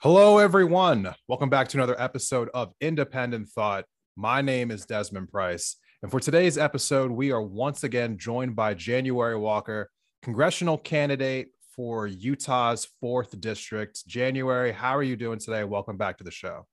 Hello, 0.00 0.38
everyone. 0.38 1.12
Welcome 1.26 1.50
back 1.50 1.66
to 1.70 1.76
another 1.76 2.00
episode 2.00 2.50
of 2.54 2.72
Independent 2.80 3.48
Thought. 3.48 3.86
My 4.14 4.42
name 4.42 4.70
is 4.70 4.86
Desmond 4.86 5.28
Price. 5.28 5.74
And 6.02 6.10
for 6.10 6.20
today's 6.20 6.58
episode, 6.58 7.10
we 7.10 7.32
are 7.32 7.40
once 7.40 7.82
again 7.82 8.18
joined 8.18 8.54
by 8.54 8.74
January 8.74 9.36
Walker, 9.36 9.90
congressional 10.22 10.76
candidate 10.76 11.48
for 11.74 12.06
Utah's 12.06 12.86
4th 13.02 13.40
District. 13.40 14.06
January, 14.06 14.72
how 14.72 14.94
are 14.94 15.02
you 15.02 15.16
doing 15.16 15.38
today? 15.38 15.64
Welcome 15.64 15.96
back 15.96 16.18
to 16.18 16.24
the 16.24 16.30
show. 16.30 16.66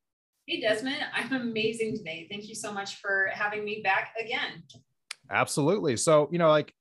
Hey, 0.46 0.60
Desmond. 0.60 0.98
I'm 1.16 1.32
amazing 1.32 1.96
today. 1.96 2.28
Thank 2.30 2.50
you 2.50 2.56
so 2.56 2.74
much 2.74 2.98
for 2.98 3.30
having 3.32 3.64
me 3.64 3.80
back 3.82 4.14
again. 4.20 4.64
Absolutely. 5.32 5.96
So, 5.96 6.28
you 6.30 6.38
know, 6.38 6.50
like 6.50 6.74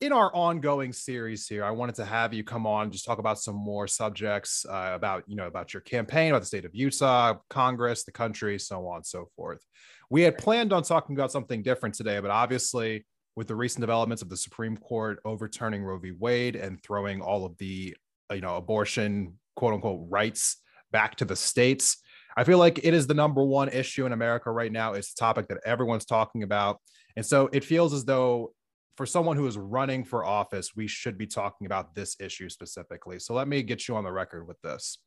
in 0.00 0.12
our 0.12 0.34
ongoing 0.34 0.92
series 0.92 1.46
here, 1.46 1.62
I 1.62 1.70
wanted 1.70 1.94
to 1.96 2.06
have 2.06 2.32
you 2.32 2.42
come 2.42 2.66
on, 2.66 2.90
just 2.90 3.04
talk 3.04 3.18
about 3.18 3.38
some 3.38 3.54
more 3.54 3.86
subjects 3.86 4.64
uh, 4.66 4.92
about, 4.94 5.24
you 5.26 5.36
know, 5.36 5.46
about 5.46 5.74
your 5.74 5.82
campaign, 5.82 6.30
about 6.30 6.40
the 6.40 6.46
state 6.46 6.64
of 6.64 6.74
Utah, 6.74 7.34
Congress, 7.50 8.04
the 8.04 8.12
country, 8.12 8.58
so 8.58 8.86
on 8.86 8.96
and 8.96 9.06
so 9.06 9.28
forth. 9.36 9.62
We 10.08 10.22
had 10.22 10.38
planned 10.38 10.72
on 10.72 10.82
talking 10.84 11.16
about 11.16 11.30
something 11.30 11.62
different 11.62 11.94
today, 11.94 12.18
but 12.20 12.30
obviously, 12.30 13.06
with 13.36 13.46
the 13.46 13.54
recent 13.54 13.82
developments 13.82 14.22
of 14.22 14.28
the 14.28 14.36
Supreme 14.36 14.76
Court 14.76 15.20
overturning 15.24 15.84
Roe 15.84 15.98
v. 15.98 16.12
Wade 16.12 16.56
and 16.56 16.82
throwing 16.82 17.20
all 17.20 17.44
of 17.44 17.56
the, 17.58 17.94
uh, 18.30 18.34
you 18.34 18.40
know, 18.40 18.56
abortion 18.56 19.38
quote 19.54 19.74
unquote 19.74 20.06
rights 20.08 20.56
back 20.92 21.14
to 21.16 21.24
the 21.24 21.36
states, 21.36 21.98
I 22.36 22.44
feel 22.44 22.58
like 22.58 22.80
it 22.82 22.94
is 22.94 23.06
the 23.06 23.14
number 23.14 23.44
one 23.44 23.68
issue 23.68 24.06
in 24.06 24.12
America 24.12 24.50
right 24.50 24.72
now. 24.72 24.94
It's 24.94 25.12
a 25.12 25.16
topic 25.16 25.48
that 25.48 25.58
everyone's 25.64 26.06
talking 26.06 26.42
about. 26.42 26.80
And 27.16 27.26
so 27.26 27.48
it 27.52 27.64
feels 27.64 27.92
as 27.92 28.04
though 28.04 28.52
for 29.00 29.06
someone 29.06 29.34
who 29.34 29.46
is 29.46 29.56
running 29.56 30.04
for 30.04 30.26
office, 30.26 30.76
we 30.76 30.86
should 30.86 31.16
be 31.16 31.26
talking 31.26 31.64
about 31.64 31.94
this 31.94 32.20
issue 32.20 32.50
specifically. 32.50 33.18
So 33.18 33.32
let 33.32 33.48
me 33.48 33.62
get 33.62 33.88
you 33.88 33.96
on 33.96 34.04
the 34.04 34.12
record 34.12 34.46
with 34.46 34.60
this. 34.60 34.98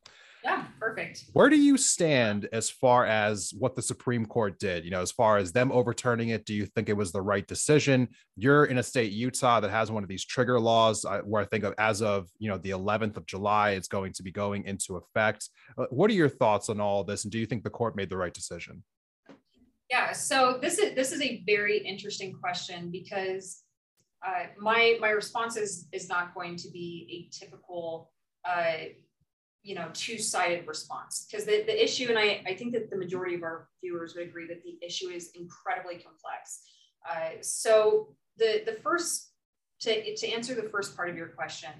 Yeah, 0.43 0.65
perfect. 0.79 1.25
Where 1.33 1.47
do 1.47 1.61
you 1.61 1.77
stand 1.77 2.49
as 2.51 2.71
far 2.71 3.05
as 3.05 3.53
what 3.55 3.75
the 3.75 3.83
Supreme 3.83 4.25
Court 4.25 4.57
did? 4.57 4.83
You 4.83 4.89
know, 4.89 5.03
as 5.03 5.11
far 5.11 5.37
as 5.37 5.51
them 5.51 5.71
overturning 5.71 6.29
it, 6.29 6.43
do 6.43 6.55
you 6.55 6.65
think 6.65 6.89
it 6.89 6.97
was 6.97 7.11
the 7.11 7.21
right 7.21 7.47
decision? 7.47 8.07
You're 8.35 8.65
in 8.65 8.79
a 8.79 8.83
state, 8.83 9.11
Utah, 9.11 9.59
that 9.59 9.69
has 9.69 9.91
one 9.91 10.01
of 10.01 10.09
these 10.09 10.25
trigger 10.25 10.59
laws 10.59 11.05
uh, 11.05 11.19
where 11.19 11.43
I 11.43 11.45
think 11.45 11.63
of 11.63 11.75
as 11.77 12.01
of, 12.01 12.31
you 12.39 12.49
know, 12.49 12.57
the 12.57 12.71
11th 12.71 13.17
of 13.17 13.27
July, 13.27 13.73
it's 13.73 13.87
going 13.87 14.13
to 14.13 14.23
be 14.23 14.31
going 14.31 14.65
into 14.65 14.95
effect. 14.95 15.49
Uh, 15.77 15.85
what 15.91 16.09
are 16.09 16.15
your 16.15 16.29
thoughts 16.29 16.67
on 16.67 16.81
all 16.81 17.03
this? 17.03 17.25
And 17.25 17.31
do 17.31 17.37
you 17.37 17.45
think 17.45 17.63
the 17.63 17.69
court 17.69 17.95
made 17.95 18.09
the 18.09 18.17
right 18.17 18.33
decision? 18.33 18.81
Yeah, 19.91 20.13
so 20.13 20.57
this 20.59 20.79
is 20.79 20.95
this 20.95 21.11
is 21.11 21.21
a 21.21 21.43
very 21.45 21.77
interesting 21.77 22.33
question 22.33 22.89
because 22.89 23.62
uh, 24.25 24.45
my 24.57 24.97
my 25.01 25.09
response 25.09 25.57
is 25.57 25.87
is 25.91 26.09
not 26.09 26.33
going 26.33 26.55
to 26.57 26.69
be 26.69 27.29
a 27.31 27.35
typical 27.35 28.11
uh, 28.45 28.85
you 29.63 29.75
know 29.75 29.89
two-sided 29.93 30.67
response. 30.67 31.27
Because 31.29 31.45
the, 31.45 31.63
the 31.65 31.83
issue 31.83 32.07
and 32.09 32.17
I, 32.17 32.43
I 32.47 32.55
think 32.55 32.73
that 32.73 32.89
the 32.89 32.97
majority 32.97 33.35
of 33.35 33.43
our 33.43 33.69
viewers 33.83 34.15
would 34.15 34.27
agree 34.27 34.47
that 34.47 34.63
the 34.63 34.77
issue 34.85 35.09
is 35.09 35.31
incredibly 35.35 35.95
complex. 35.95 36.63
Uh, 37.09 37.41
so 37.41 38.15
the 38.37 38.63
the 38.65 38.73
first 38.81 39.31
to, 39.81 40.15
to 40.15 40.27
answer 40.29 40.55
the 40.55 40.69
first 40.69 40.95
part 40.95 41.09
of 41.09 41.17
your 41.17 41.27
question 41.27 41.71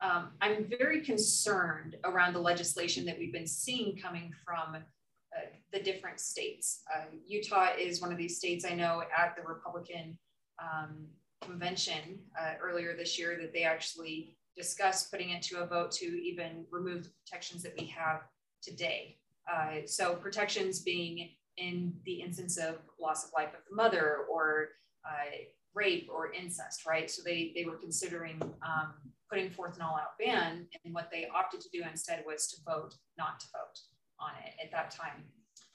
um, 0.00 0.28
i'm 0.40 0.66
very 0.78 1.00
concerned 1.00 1.96
around 2.04 2.32
the 2.32 2.40
legislation 2.40 3.04
that 3.04 3.18
we've 3.18 3.32
been 3.32 3.46
seeing 3.46 3.96
coming 3.96 4.32
from 4.44 4.76
uh, 4.76 5.40
the 5.72 5.80
different 5.80 6.18
states. 6.20 6.82
Uh, 6.94 7.04
utah 7.26 7.68
is 7.78 8.00
one 8.00 8.12
of 8.12 8.18
these 8.18 8.36
states 8.36 8.64
i 8.64 8.74
know 8.74 9.02
at 9.16 9.34
the 9.36 9.42
republican 9.42 10.18
um, 10.62 11.06
convention 11.42 12.18
uh, 12.40 12.54
earlier 12.62 12.94
this 12.96 13.18
year 13.18 13.38
that 13.40 13.52
they 13.52 13.62
actually 13.62 14.36
discussed 14.56 15.10
putting 15.10 15.30
into 15.30 15.58
a 15.58 15.66
vote 15.66 15.90
to 15.92 16.04
even 16.04 16.64
remove 16.70 17.04
the 17.04 17.10
protections 17.24 17.62
that 17.62 17.74
we 17.78 17.86
have 17.86 18.22
today. 18.62 19.16
Uh, 19.50 19.86
so 19.86 20.14
protections 20.14 20.80
being 20.80 21.30
in 21.56 21.92
the 22.04 22.20
instance 22.20 22.56
of 22.56 22.78
loss 23.00 23.24
of 23.24 23.30
life 23.36 23.48
of 23.48 23.60
the 23.68 23.74
mother 23.74 24.26
or 24.30 24.68
uh, 25.04 25.36
rape 25.74 26.08
or 26.12 26.32
incest, 26.32 26.86
right? 26.86 27.10
So 27.10 27.22
they, 27.24 27.52
they 27.54 27.64
were 27.64 27.76
considering 27.76 28.40
um, 28.62 28.94
putting 29.30 29.50
forth 29.50 29.76
an 29.76 29.82
all-out 29.82 30.18
ban, 30.18 30.66
and 30.84 30.92
what 30.92 31.08
they 31.12 31.28
opted 31.34 31.60
to 31.60 31.68
do 31.72 31.82
instead 31.88 32.24
was 32.26 32.48
to 32.48 32.56
vote 32.66 32.94
not 33.16 33.38
to 33.40 33.46
vote 33.52 33.78
on 34.18 34.32
it 34.44 34.54
at 34.62 34.70
that 34.72 34.90
time. 34.90 35.24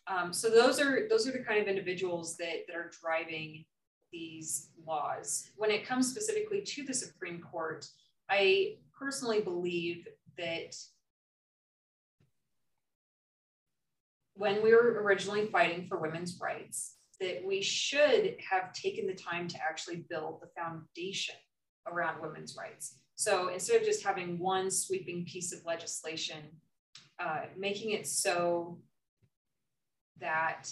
Um, 0.08 0.34
so 0.34 0.50
those 0.50 0.80
are 0.80 1.08
those 1.10 1.28
are 1.28 1.32
the 1.32 1.40
kind 1.40 1.60
of 1.60 1.68
individuals 1.68 2.38
that, 2.38 2.68
that 2.68 2.76
are 2.76 2.92
driving 3.02 3.66
these 4.12 4.70
laws. 4.88 5.50
When 5.58 5.72
it 5.72 5.86
comes 5.86 6.10
specifically 6.10 6.62
to 6.62 6.84
the 6.84 6.94
Supreme 6.94 7.42
Court, 7.42 7.88
I 8.30 8.78
personally 8.98 9.42
believe 9.42 10.08
that 10.38 10.76
when 14.34 14.62
we 14.64 14.72
were 14.74 15.02
originally 15.02 15.48
fighting 15.48 15.88
for 15.88 15.98
women's 15.98 16.40
rights, 16.42 16.96
that 17.20 17.44
we 17.46 17.62
should 17.62 18.36
have 18.50 18.74
taken 18.74 19.08
the 19.08 19.14
time 19.14 19.48
to 19.48 19.58
actually 19.58 20.06
build 20.10 20.42
the 20.42 20.50
foundation 20.60 21.36
around 21.88 22.22
women's 22.22 22.58
rights. 22.58 23.00
So 23.16 23.48
instead 23.48 23.80
of 23.80 23.88
just 23.88 24.04
having 24.04 24.38
one 24.40 24.70
sweeping 24.70 25.26
piece 25.26 25.54
of 25.54 25.66
legislation, 25.66 26.44
uh, 27.20 27.44
making 27.58 27.92
it 27.92 28.08
so 28.08 28.80
that 30.20 30.66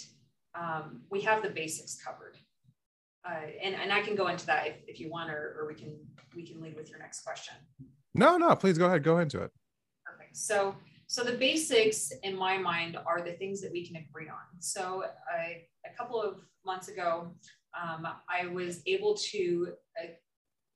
um, 0.56 1.02
we 1.10 1.22
have 1.22 1.42
the 1.42 1.50
basics 1.50 1.98
covered 2.04 2.38
uh, 3.28 3.46
and, 3.62 3.76
and 3.76 3.92
I 3.92 4.02
can 4.02 4.16
go 4.16 4.28
into 4.28 4.46
that 4.48 4.68
if, 4.68 4.76
if 4.88 5.00
you 5.00 5.10
want, 5.10 5.30
or, 5.30 5.58
or 5.60 5.68
we 5.68 5.76
can 5.76 5.96
we 6.36 6.44
can 6.46 6.62
lead 6.62 6.76
with 6.76 6.90
your 6.90 7.00
next 7.00 7.22
question. 7.22 7.56
No, 8.14 8.38
no, 8.38 8.56
please 8.56 8.78
go 8.78 8.86
ahead. 8.86 9.04
Go 9.04 9.20
into 9.20 9.42
it. 9.42 9.52
Perfect. 10.06 10.36
So 10.38 10.76
so 11.08 11.24
the 11.24 11.34
basics 11.34 12.12
in 12.24 12.36
my 12.36 12.58
mind 12.58 12.98
are 13.06 13.22
the 13.22 13.34
things 13.34 13.62
that 13.62 13.72
we 13.72 13.86
can 13.86 13.98
agree 13.98 14.30
on. 14.30 14.60
So 14.60 15.04
I, 15.32 15.64
a 15.86 15.96
couple 15.98 16.22
of 16.22 16.38
months 16.66 16.88
ago, 16.88 17.36
um, 17.80 18.08
I 18.30 18.48
was 18.48 18.82
able 18.88 19.16
to 19.32 19.74
uh, 20.02 20.08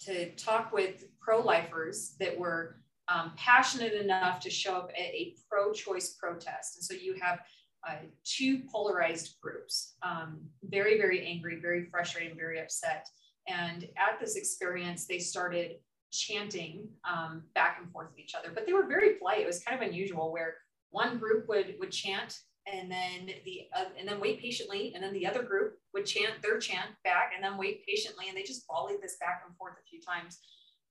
to 0.01 0.31
talk 0.35 0.71
with 0.71 1.05
pro-lifers 1.19 2.15
that 2.19 2.37
were 2.37 2.81
um, 3.07 3.31
passionate 3.35 3.93
enough 3.93 4.39
to 4.41 4.49
show 4.49 4.75
up 4.75 4.91
at 4.95 5.05
a 5.05 5.33
pro-choice 5.49 6.13
protest. 6.21 6.75
And 6.77 6.83
so 6.83 6.93
you 6.93 7.15
have 7.19 7.39
uh, 7.87 7.95
two 8.23 8.61
polarized 8.71 9.35
groups, 9.41 9.95
um, 10.03 10.39
very, 10.63 10.97
very 10.97 11.25
angry, 11.25 11.59
very 11.61 11.85
frustrated, 11.85 12.35
very 12.35 12.59
upset. 12.59 13.07
And 13.47 13.83
at 13.97 14.19
this 14.19 14.35
experience, 14.35 15.05
they 15.05 15.19
started 15.19 15.77
chanting 16.11 16.89
um, 17.09 17.43
back 17.55 17.77
and 17.81 17.91
forth 17.91 18.09
with 18.09 18.19
each 18.19 18.35
other, 18.35 18.51
but 18.53 18.65
they 18.65 18.73
were 18.73 18.87
very 18.87 19.15
polite. 19.15 19.39
It 19.39 19.47
was 19.47 19.63
kind 19.63 19.81
of 19.81 19.87
unusual 19.87 20.31
where 20.31 20.55
one 20.89 21.17
group 21.17 21.47
would 21.47 21.75
would 21.79 21.91
chant 21.91 22.39
and 22.71 22.91
then 22.91 23.29
the 23.45 23.67
uh, 23.75 23.85
and 23.97 24.07
then 24.07 24.19
wait 24.19 24.41
patiently, 24.41 24.91
and 24.93 25.03
then 25.03 25.13
the 25.13 25.25
other 25.25 25.43
group 25.43 25.75
would 25.93 26.05
chant 26.05 26.41
their 26.41 26.59
chant 26.59 26.89
back 27.03 27.31
and 27.33 27.43
then 27.43 27.57
wait 27.57 27.85
patiently, 27.87 28.25
and 28.27 28.37
they 28.37 28.43
just 28.43 28.65
volleyed 28.67 29.01
this 29.01 29.17
back 29.19 29.43
and 29.45 29.55
forth 29.55 29.73
a 29.73 29.89
few 29.89 30.01
times, 30.01 30.39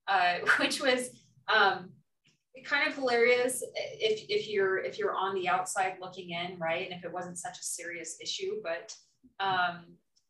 uh, 0.07 0.37
which 0.59 0.81
was 0.81 1.09
um, 1.53 1.89
kind 2.63 2.87
of 2.87 2.95
hilarious 2.95 3.63
if, 3.75 4.25
if 4.29 4.49
you're 4.49 4.77
if 4.77 4.97
you're 4.97 5.15
on 5.15 5.35
the 5.35 5.47
outside 5.47 5.97
looking 6.01 6.31
in 6.31 6.57
right? 6.59 6.89
And 6.89 6.97
if 6.97 7.05
it 7.05 7.11
wasn't 7.11 7.37
such 7.37 7.57
a 7.59 7.63
serious 7.63 8.17
issue 8.21 8.61
but 8.63 8.93
um, 9.39 9.85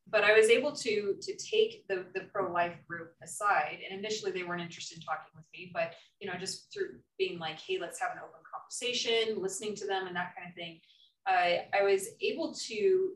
but 0.09 0.23
I 0.23 0.33
was 0.33 0.49
able 0.49 0.71
to 0.73 1.15
to 1.21 1.35
take 1.37 1.87
the 1.87 2.05
the 2.13 2.21
pro 2.31 2.51
life 2.51 2.75
group 2.87 3.13
aside. 3.23 3.79
And 3.89 3.99
initially 3.99 4.31
they 4.31 4.43
weren't 4.43 4.61
interested 4.61 4.97
in 4.97 5.03
talking 5.03 5.31
with 5.35 5.45
me 5.53 5.71
but 5.73 5.93
you 6.19 6.27
know 6.27 6.37
just 6.39 6.73
through 6.73 6.99
being 7.17 7.39
like 7.39 7.59
hey 7.59 7.77
let's 7.79 7.99
have 7.99 8.11
an 8.11 8.19
open 8.19 8.41
conversation 8.53 9.41
listening 9.41 9.75
to 9.75 9.87
them 9.87 10.07
and 10.07 10.15
that 10.15 10.33
kind 10.35 10.49
of 10.49 10.55
thing 10.55 10.79
uh, 11.27 11.77
I 11.77 11.83
was 11.83 12.07
able 12.21 12.53
to 12.53 13.11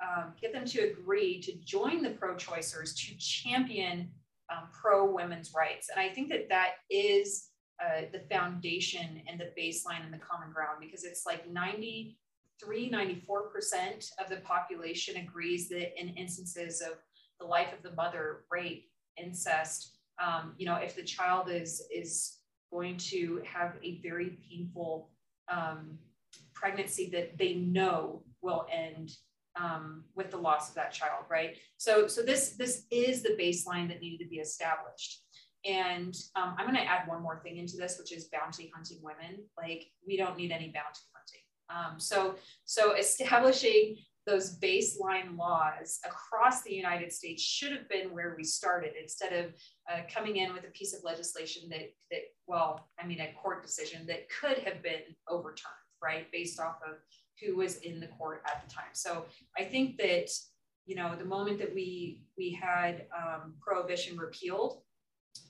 um, 0.00 0.34
get 0.40 0.52
them 0.52 0.64
to 0.66 0.80
agree 0.80 1.40
to 1.42 1.52
join 1.64 2.02
the 2.02 2.10
pro 2.10 2.34
choicers 2.36 2.94
to 2.94 3.16
champion 3.18 4.10
um, 4.50 4.68
pro 4.72 5.10
women's 5.10 5.52
rights. 5.54 5.88
And 5.88 6.00
I 6.00 6.12
think 6.12 6.28
that 6.28 6.48
that 6.50 6.74
is 6.90 7.48
uh, 7.82 8.02
the 8.12 8.20
foundation 8.34 9.22
and 9.28 9.40
the 9.40 9.50
baseline 9.60 10.04
and 10.04 10.12
the 10.12 10.18
common 10.18 10.52
ground 10.52 10.78
because 10.80 11.04
it's 11.04 11.26
like 11.26 11.50
93, 11.50 12.90
94% 12.90 14.10
of 14.18 14.28
the 14.30 14.36
population 14.36 15.16
agrees 15.16 15.68
that 15.68 16.00
in 16.00 16.08
instances 16.10 16.80
of 16.80 16.92
the 17.38 17.46
life 17.46 17.72
of 17.76 17.82
the 17.82 17.94
mother, 17.94 18.44
rape, 18.50 18.90
incest, 19.16 19.96
um, 20.24 20.54
you 20.56 20.66
know, 20.66 20.76
if 20.76 20.96
the 20.96 21.02
child 21.02 21.50
is, 21.50 21.82
is 21.94 22.38
going 22.72 22.96
to 22.96 23.42
have 23.44 23.74
a 23.82 24.00
very 24.02 24.38
painful 24.50 25.10
um, 25.48 25.98
pregnancy 26.54 27.10
that 27.10 27.36
they 27.38 27.54
know 27.54 28.22
will 28.42 28.66
end 28.72 29.12
um, 29.60 30.04
with 30.14 30.30
the 30.30 30.36
loss 30.36 30.68
of 30.68 30.74
that 30.74 30.92
child, 30.92 31.24
right? 31.30 31.56
So, 31.78 32.06
so 32.08 32.22
this 32.22 32.50
this 32.50 32.84
is 32.90 33.22
the 33.22 33.36
baseline 33.40 33.88
that 33.88 34.00
needed 34.00 34.22
to 34.24 34.28
be 34.28 34.36
established. 34.36 35.22
And 35.66 36.14
um, 36.36 36.54
I'm 36.56 36.66
going 36.66 36.76
to 36.76 36.84
add 36.84 37.08
one 37.08 37.22
more 37.22 37.40
thing 37.42 37.56
into 37.56 37.76
this, 37.76 37.98
which 37.98 38.12
is 38.12 38.28
bounty 38.32 38.70
hunting 38.74 38.98
women. 39.02 39.44
Like 39.56 39.86
we 40.06 40.16
don't 40.16 40.36
need 40.36 40.52
any 40.52 40.66
bounty 40.66 41.02
hunting. 41.14 41.42
Um, 41.68 41.98
so, 41.98 42.36
so 42.64 42.94
establishing 42.94 43.96
those 44.26 44.58
baseline 44.58 45.36
laws 45.36 46.00
across 46.04 46.62
the 46.62 46.74
United 46.74 47.12
States 47.12 47.42
should 47.42 47.72
have 47.72 47.88
been 47.88 48.12
where 48.12 48.34
we 48.36 48.42
started 48.44 48.92
instead 49.00 49.32
of 49.32 49.52
uh, 49.90 50.00
coming 50.12 50.36
in 50.36 50.52
with 50.52 50.64
a 50.64 50.70
piece 50.70 50.94
of 50.94 51.04
legislation 51.04 51.68
that, 51.70 51.92
that, 52.10 52.22
well, 52.46 52.88
I 53.00 53.06
mean, 53.06 53.20
a 53.20 53.32
court 53.40 53.62
decision 53.62 54.04
that 54.06 54.28
could 54.28 54.58
have 54.58 54.82
been 54.82 55.02
overturned, 55.28 55.74
right, 56.02 56.30
based 56.32 56.58
off 56.58 56.76
of 56.84 56.96
who 57.40 57.56
was 57.56 57.76
in 57.78 58.00
the 58.00 58.08
court 58.08 58.42
at 58.46 58.66
the 58.66 58.74
time. 58.74 58.90
So 58.94 59.26
I 59.56 59.64
think 59.64 59.96
that, 59.98 60.28
you 60.86 60.96
know, 60.96 61.14
the 61.16 61.24
moment 61.24 61.58
that 61.58 61.74
we 61.74 62.22
we 62.36 62.52
had 62.52 63.06
um, 63.16 63.54
prohibition 63.60 64.16
repealed, 64.16 64.80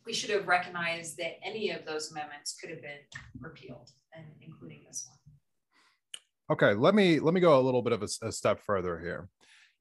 we 0.07 0.13
should 0.13 0.31
have 0.31 0.47
recognized 0.47 1.17
that 1.19 1.33
any 1.45 1.71
of 1.71 1.85
those 1.85 2.11
amendments 2.11 2.57
could 2.61 2.71
have 2.71 2.83
been 2.83 2.99
repealed, 3.41 3.91
and 4.15 4.25
including 4.41 4.83
this 4.87 5.09
one. 5.09 6.57
Okay, 6.57 6.75
let 6.75 6.95
me 6.95 7.19
let 7.19 7.35
me 7.35 7.41
go 7.41 7.59
a 7.59 7.63
little 7.63 7.83
bit 7.83 7.93
of 7.93 8.03
a, 8.03 8.09
a 8.27 8.33
step 8.33 8.61
further 8.61 8.99
here. 8.99 9.29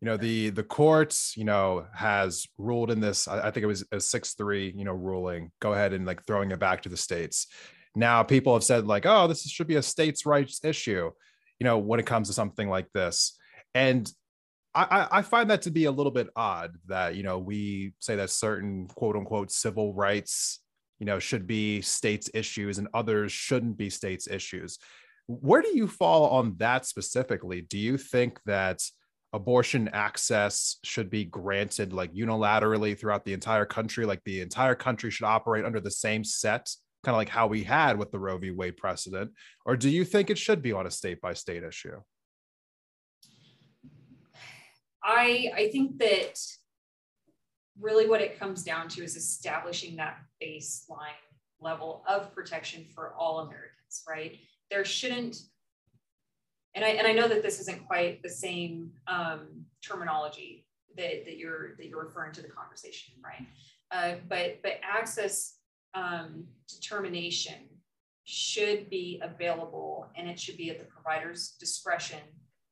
You 0.01 0.07
know, 0.07 0.17
the 0.17 0.49
the 0.49 0.63
courts, 0.63 1.35
you 1.37 1.45
know, 1.45 1.85
has 1.93 2.47
ruled 2.57 2.91
in 2.91 2.99
this. 2.99 3.27
I, 3.27 3.47
I 3.47 3.51
think 3.51 3.63
it 3.63 3.67
was 3.67 3.85
a 3.91 3.99
six 3.99 4.33
three, 4.33 4.73
you 4.75 4.83
know, 4.83 4.93
ruling. 4.93 5.51
Go 5.61 5.73
ahead 5.73 5.93
and 5.93 6.05
like 6.05 6.25
throwing 6.25 6.51
it 6.51 6.59
back 6.59 6.81
to 6.83 6.89
the 6.89 6.97
states. 6.97 7.47
Now, 7.95 8.23
people 8.23 8.53
have 8.53 8.63
said 8.63 8.85
like, 8.85 9.05
oh, 9.05 9.27
this 9.27 9.43
should 9.43 9.67
be 9.67 9.77
a 9.77 9.81
states' 9.81 10.25
rights 10.25 10.59
issue. 10.63 11.11
You 11.59 11.63
know, 11.63 11.77
when 11.77 11.99
it 11.99 12.05
comes 12.05 12.27
to 12.27 12.33
something 12.33 12.67
like 12.69 12.91
this, 12.93 13.37
and 13.73 14.11
I, 14.75 15.07
I 15.11 15.21
find 15.21 15.49
that 15.49 15.61
to 15.63 15.71
be 15.71 15.85
a 15.85 15.91
little 15.91 16.11
bit 16.11 16.27
odd 16.35 16.75
that 16.87 17.15
you 17.15 17.23
know 17.23 17.39
we 17.39 17.93
say 17.99 18.17
that 18.17 18.29
certain 18.29 18.87
quote 18.87 19.15
unquote 19.15 19.51
civil 19.51 19.93
rights 19.93 20.59
you 20.99 21.05
know 21.05 21.17
should 21.17 21.47
be 21.47 21.81
states 21.81 22.29
issues 22.33 22.77
and 22.77 22.89
others 22.93 23.31
shouldn't 23.31 23.77
be 23.77 23.89
states 23.89 24.27
issues 24.27 24.77
where 25.27 25.61
do 25.61 25.75
you 25.75 25.87
fall 25.87 26.29
on 26.29 26.55
that 26.57 26.85
specifically? 26.85 27.61
Do 27.61 27.77
you 27.77 27.97
think 27.97 28.39
that 28.45 28.81
abortion 29.33 29.89
access 29.89 30.77
should 30.83 31.09
be 31.09 31.25
granted 31.25 31.93
like 31.93 32.13
unilaterally 32.13 32.97
throughout 32.97 33.25
the 33.25 33.33
entire 33.33 33.65
country? 33.65 34.05
Like 34.05 34.23
the 34.23 34.41
entire 34.41 34.75
country 34.75 35.09
should 35.09 35.25
operate 35.25 35.65
under 35.65 35.79
the 35.79 35.91
same 35.91 36.23
set, 36.23 36.69
kind 37.03 37.15
of 37.15 37.17
like 37.17 37.29
how 37.29 37.47
we 37.47 37.63
had 37.63 37.97
with 37.97 38.11
the 38.11 38.19
Roe 38.19 38.37
v. 38.37 38.51
Wade 38.51 38.77
precedent? 38.77 39.31
Or 39.65 39.75
do 39.75 39.89
you 39.89 40.05
think 40.05 40.29
it 40.29 40.37
should 40.37 40.61
be 40.61 40.73
on 40.73 40.85
a 40.85 40.91
state 40.91 41.21
by 41.21 41.33
state 41.33 41.63
issue? 41.63 42.01
I, 45.05 45.51
I 45.55 45.69
think 45.69 45.99
that 45.99 46.39
really 47.79 48.09
what 48.09 48.21
it 48.21 48.39
comes 48.39 48.63
down 48.63 48.89
to 48.89 49.03
is 49.03 49.15
establishing 49.15 49.95
that 49.97 50.17
baseline 50.43 51.21
level 51.61 52.03
of 52.07 52.33
protection 52.33 52.85
for 52.93 53.13
all 53.13 53.39
Americans, 53.39 54.03
right? 54.07 54.37
there 54.69 54.85
shouldn't, 54.85 55.37
and 56.73 56.83
I, 56.83 56.89
and 56.89 57.07
I 57.07 57.13
know 57.13 57.27
that 57.27 57.43
this 57.43 57.59
isn't 57.61 57.85
quite 57.87 58.21
the 58.21 58.29
same 58.29 58.91
um, 59.07 59.65
terminology 59.81 60.65
that, 60.97 61.25
that 61.25 61.37
you're 61.37 61.75
that 61.77 61.87
you're 61.87 62.03
referring 62.03 62.33
to 62.33 62.41
the 62.41 62.49
conversation, 62.49 63.13
right? 63.23 63.47
Uh, 63.91 64.19
but 64.27 64.61
but 64.61 64.79
access 64.83 65.57
um, 65.93 66.45
determination 66.67 67.55
should 68.25 68.89
be 68.89 69.21
available 69.23 70.07
and 70.17 70.27
it 70.27 70.39
should 70.39 70.57
be 70.57 70.69
at 70.71 70.79
the 70.79 70.85
provider's 70.85 71.51
discretion 71.59 72.19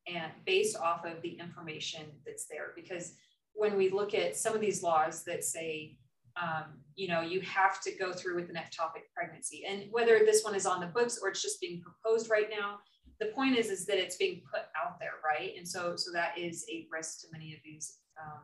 and 0.07 0.31
based 0.45 0.77
off 0.77 1.05
of 1.05 1.21
the 1.21 1.39
information 1.39 2.03
that's 2.25 2.45
there 2.47 2.71
because 2.75 3.13
when 3.53 3.77
we 3.77 3.89
look 3.89 4.13
at 4.13 4.35
some 4.35 4.53
of 4.53 4.61
these 4.61 4.83
laws 4.83 5.23
that 5.23 5.43
say 5.43 5.97
um, 6.41 6.79
you 6.95 7.07
know, 7.07 7.21
you 7.21 7.41
have 7.41 7.81
to 7.81 7.91
go 7.95 8.13
through 8.13 8.35
with 8.35 8.49
an 8.49 8.55
ectopic 8.55 9.13
pregnancy. 9.15 9.63
And 9.67 9.85
whether 9.91 10.19
this 10.19 10.43
one 10.43 10.55
is 10.55 10.65
on 10.65 10.79
the 10.79 10.87
books 10.87 11.19
or 11.21 11.29
it's 11.29 11.41
just 11.41 11.61
being 11.61 11.81
proposed 11.81 12.29
right 12.29 12.49
now, 12.49 12.79
the 13.19 13.27
point 13.27 13.57
is, 13.57 13.69
is 13.69 13.85
that 13.85 13.97
it's 13.97 14.17
being 14.17 14.41
put 14.51 14.63
out 14.81 14.99
there, 14.99 15.13
right? 15.23 15.53
And 15.57 15.67
so, 15.67 15.95
so 15.95 16.11
that 16.11 16.37
is 16.37 16.65
a 16.71 16.87
risk 16.91 17.21
to 17.21 17.27
many 17.31 17.53
of 17.53 17.59
these 17.63 17.99
um, 18.21 18.41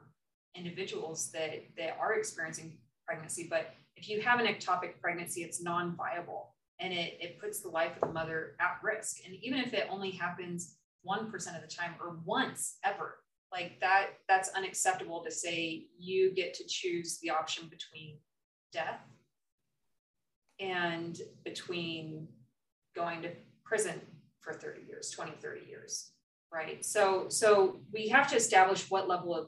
individuals 0.56 1.32
that, 1.32 1.64
that 1.78 1.98
are 2.00 2.14
experiencing 2.14 2.78
pregnancy. 3.06 3.48
But 3.50 3.74
if 3.96 4.08
you 4.08 4.22
have 4.22 4.40
an 4.40 4.46
ectopic 4.46 5.00
pregnancy, 5.02 5.42
it's 5.42 5.62
non-viable 5.62 6.54
and 6.80 6.94
it, 6.94 7.18
it 7.20 7.40
puts 7.40 7.60
the 7.60 7.70
life 7.70 7.92
of 8.02 8.08
the 8.08 8.14
mother 8.14 8.56
at 8.60 8.78
risk. 8.84 9.18
And 9.26 9.36
even 9.42 9.60
if 9.60 9.74
it 9.74 9.88
only 9.90 10.12
happens 10.12 10.76
1% 11.08 11.34
of 11.56 11.62
the 11.62 11.68
time 11.68 11.96
or 12.02 12.18
once 12.26 12.78
ever, 12.84 13.20
like 13.52 13.80
that 13.82 14.10
that's 14.28 14.50
unacceptable 14.50 15.24
to 15.24 15.32
say 15.32 15.88
you 15.98 16.32
get 16.34 16.54
to 16.54 16.64
choose 16.68 17.20
the 17.20 17.30
option 17.30 17.68
between 17.68 18.18
death 18.72 19.02
and 20.60 21.22
between 21.44 22.28
going 22.96 23.22
to 23.22 23.30
prison 23.64 24.00
for 24.42 24.54
30 24.54 24.82
years 24.88 25.10
20 25.10 25.32
30 25.42 25.66
years 25.68 26.12
right? 26.52 26.84
So 26.84 27.26
so 27.30 27.80
we 27.94 28.08
have 28.10 28.28
to 28.30 28.36
establish 28.36 28.90
what 28.90 29.08
level 29.08 29.36
of 29.36 29.48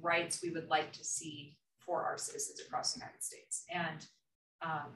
rights 0.00 0.40
we 0.42 0.50
would 0.50 0.68
like 0.68 0.92
to 0.92 1.04
see 1.04 1.56
for 1.78 2.02
our 2.02 2.16
citizens 2.16 2.60
across 2.60 2.94
the 2.94 3.00
united 3.00 3.22
states. 3.22 3.64
And 3.72 4.06
um, 4.62 4.92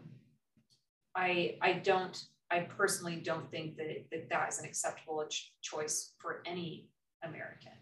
i 1.14 1.56
i 1.60 1.72
don't 1.74 2.24
i 2.52 2.60
personally 2.60 3.16
don't 3.16 3.50
think 3.50 3.76
that, 3.76 3.86
that 4.12 4.28
that 4.30 4.48
is 4.50 4.58
an 4.60 4.64
acceptable 4.64 5.26
choice 5.62 6.14
for 6.18 6.42
any 6.46 6.88
american 7.24 7.72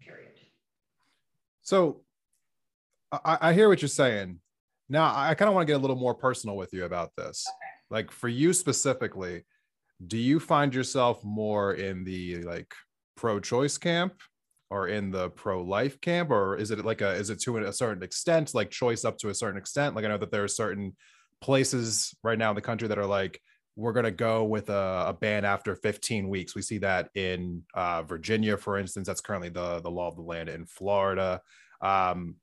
period. 0.00 0.32
So 1.62 2.02
I, 3.12 3.38
I 3.40 3.52
hear 3.52 3.68
what 3.68 3.82
you're 3.82 3.88
saying. 3.88 4.40
Now 4.88 5.12
I 5.14 5.34
kind 5.34 5.48
of 5.48 5.54
want 5.54 5.66
to 5.66 5.72
get 5.72 5.78
a 5.78 5.82
little 5.82 5.96
more 5.96 6.14
personal 6.14 6.56
with 6.56 6.72
you 6.72 6.84
about 6.84 7.10
this. 7.16 7.44
Okay. 7.48 7.70
Like 7.90 8.10
for 8.10 8.28
you 8.28 8.52
specifically, 8.52 9.44
do 10.06 10.16
you 10.16 10.40
find 10.40 10.74
yourself 10.74 11.22
more 11.22 11.74
in 11.74 12.04
the 12.04 12.42
like 12.42 12.72
pro-choice 13.16 13.78
camp 13.78 14.14
or 14.70 14.88
in 14.88 15.10
the 15.10 15.30
pro-life 15.30 16.00
camp 16.00 16.30
or 16.30 16.56
is 16.56 16.70
it 16.70 16.84
like 16.84 17.02
a 17.02 17.10
is 17.10 17.28
it 17.28 17.40
to 17.42 17.58
a 17.58 17.72
certain 17.72 18.02
extent 18.02 18.54
like 18.54 18.70
choice 18.70 19.04
up 19.04 19.18
to 19.18 19.28
a 19.28 19.34
certain 19.34 19.58
extent 19.58 19.94
like 19.94 20.06
i 20.06 20.08
know 20.08 20.16
that 20.16 20.30
there 20.30 20.44
are 20.44 20.48
certain 20.48 20.96
places 21.42 22.14
right 22.22 22.38
now 22.38 22.48
in 22.50 22.54
the 22.54 22.62
country 22.62 22.88
that 22.88 22.98
are 22.98 23.04
like 23.04 23.38
we're 23.76 23.92
going 23.92 24.04
to 24.04 24.10
go 24.10 24.44
with 24.44 24.68
a, 24.68 25.04
a, 25.08 25.12
ban 25.12 25.44
after 25.44 25.74
15 25.74 26.28
weeks. 26.28 26.54
We 26.54 26.62
see 26.62 26.78
that 26.78 27.08
in 27.14 27.62
uh, 27.74 28.02
Virginia, 28.02 28.56
for 28.56 28.78
instance. 28.78 29.06
That's 29.06 29.20
currently 29.20 29.48
the, 29.48 29.80
the 29.80 29.90
law 29.90 30.08
of 30.08 30.16
the 30.16 30.22
land 30.22 30.48
in 30.48 30.66
Florida. 30.66 31.40
Um, 31.80 32.36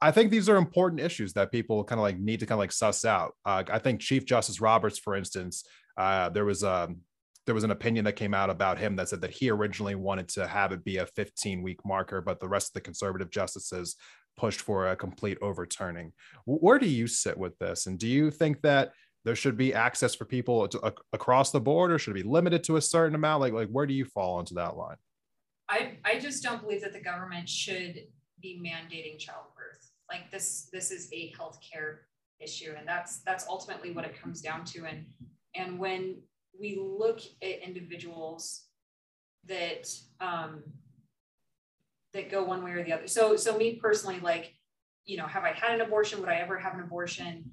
I 0.00 0.10
think 0.10 0.30
these 0.30 0.48
are 0.48 0.56
important 0.56 1.00
issues 1.00 1.32
that 1.32 1.50
people 1.50 1.82
kind 1.84 1.98
of 1.98 2.02
like 2.02 2.18
need 2.18 2.40
to 2.40 2.46
kind 2.46 2.56
of 2.56 2.60
like 2.60 2.72
suss 2.72 3.04
out. 3.04 3.34
Uh, 3.44 3.64
I 3.70 3.78
think 3.78 4.00
Chief 4.00 4.24
Justice 4.24 4.60
Roberts, 4.60 4.98
for 4.98 5.16
instance, 5.16 5.64
uh, 5.96 6.28
there 6.28 6.44
was 6.44 6.62
a 6.62 6.72
um, 6.72 7.00
there 7.44 7.54
was 7.54 7.64
an 7.64 7.72
opinion 7.72 8.04
that 8.04 8.12
came 8.12 8.34
out 8.34 8.50
about 8.50 8.78
him 8.78 8.94
that 8.94 9.08
said 9.08 9.20
that 9.20 9.32
he 9.32 9.50
originally 9.50 9.96
wanted 9.96 10.28
to 10.28 10.46
have 10.46 10.70
it 10.70 10.84
be 10.84 10.98
a 10.98 11.06
15 11.06 11.60
week 11.60 11.80
marker, 11.84 12.20
but 12.20 12.38
the 12.38 12.48
rest 12.48 12.68
of 12.68 12.74
the 12.74 12.80
conservative 12.80 13.30
justices 13.30 13.96
pushed 14.36 14.60
for 14.60 14.88
a 14.88 14.96
complete 14.96 15.38
overturning. 15.42 16.12
Where 16.46 16.78
do 16.78 16.88
you 16.88 17.08
sit 17.08 17.36
with 17.36 17.58
this? 17.58 17.86
And 17.86 17.98
do 17.98 18.06
you 18.06 18.30
think 18.30 18.62
that 18.62 18.92
there 19.24 19.36
should 19.36 19.56
be 19.56 19.72
access 19.72 20.14
for 20.14 20.24
people 20.24 20.66
to, 20.68 20.80
uh, 20.80 20.90
across 21.12 21.50
the 21.50 21.60
board 21.60 21.92
or 21.92 21.98
should 21.98 22.16
it 22.16 22.22
be 22.22 22.28
limited 22.28 22.64
to 22.64 22.76
a 22.76 22.80
certain 22.80 23.14
amount? 23.14 23.40
Like 23.40 23.52
like 23.52 23.68
where 23.68 23.86
do 23.86 23.94
you 23.94 24.04
fall 24.04 24.40
into 24.40 24.54
that 24.54 24.76
line? 24.76 24.96
I 25.68 25.98
i 26.04 26.18
just 26.18 26.42
don't 26.42 26.60
believe 26.60 26.82
that 26.82 26.92
the 26.92 27.00
government 27.00 27.48
should 27.48 28.02
be 28.40 28.60
mandating 28.64 29.18
childbirth. 29.18 29.90
Like 30.10 30.30
this 30.30 30.68
this 30.72 30.90
is 30.90 31.08
a 31.12 31.32
healthcare 31.38 31.98
issue 32.40 32.74
and 32.76 32.86
that's 32.86 33.20
that's 33.20 33.46
ultimately 33.46 33.92
what 33.92 34.04
it 34.04 34.20
comes 34.20 34.40
down 34.40 34.64
to. 34.66 34.86
And 34.86 35.06
and 35.54 35.78
when 35.78 36.16
we 36.58 36.78
look 36.80 37.20
at 37.42 37.66
individuals 37.66 38.64
that 39.46 39.88
um 40.20 40.62
that 42.12 42.30
go 42.30 42.42
one 42.42 42.62
way 42.62 42.72
or 42.72 42.84
the 42.84 42.92
other 42.92 43.06
so 43.06 43.36
so 43.36 43.56
me 43.56 43.76
personally 43.76 44.20
like 44.20 44.54
you 45.04 45.16
know 45.16 45.26
have 45.26 45.44
i 45.44 45.52
had 45.52 45.74
an 45.74 45.80
abortion? 45.80 46.20
Would 46.20 46.28
i 46.28 46.36
ever 46.36 46.58
have 46.58 46.74
an 46.74 46.80
abortion 46.80 47.50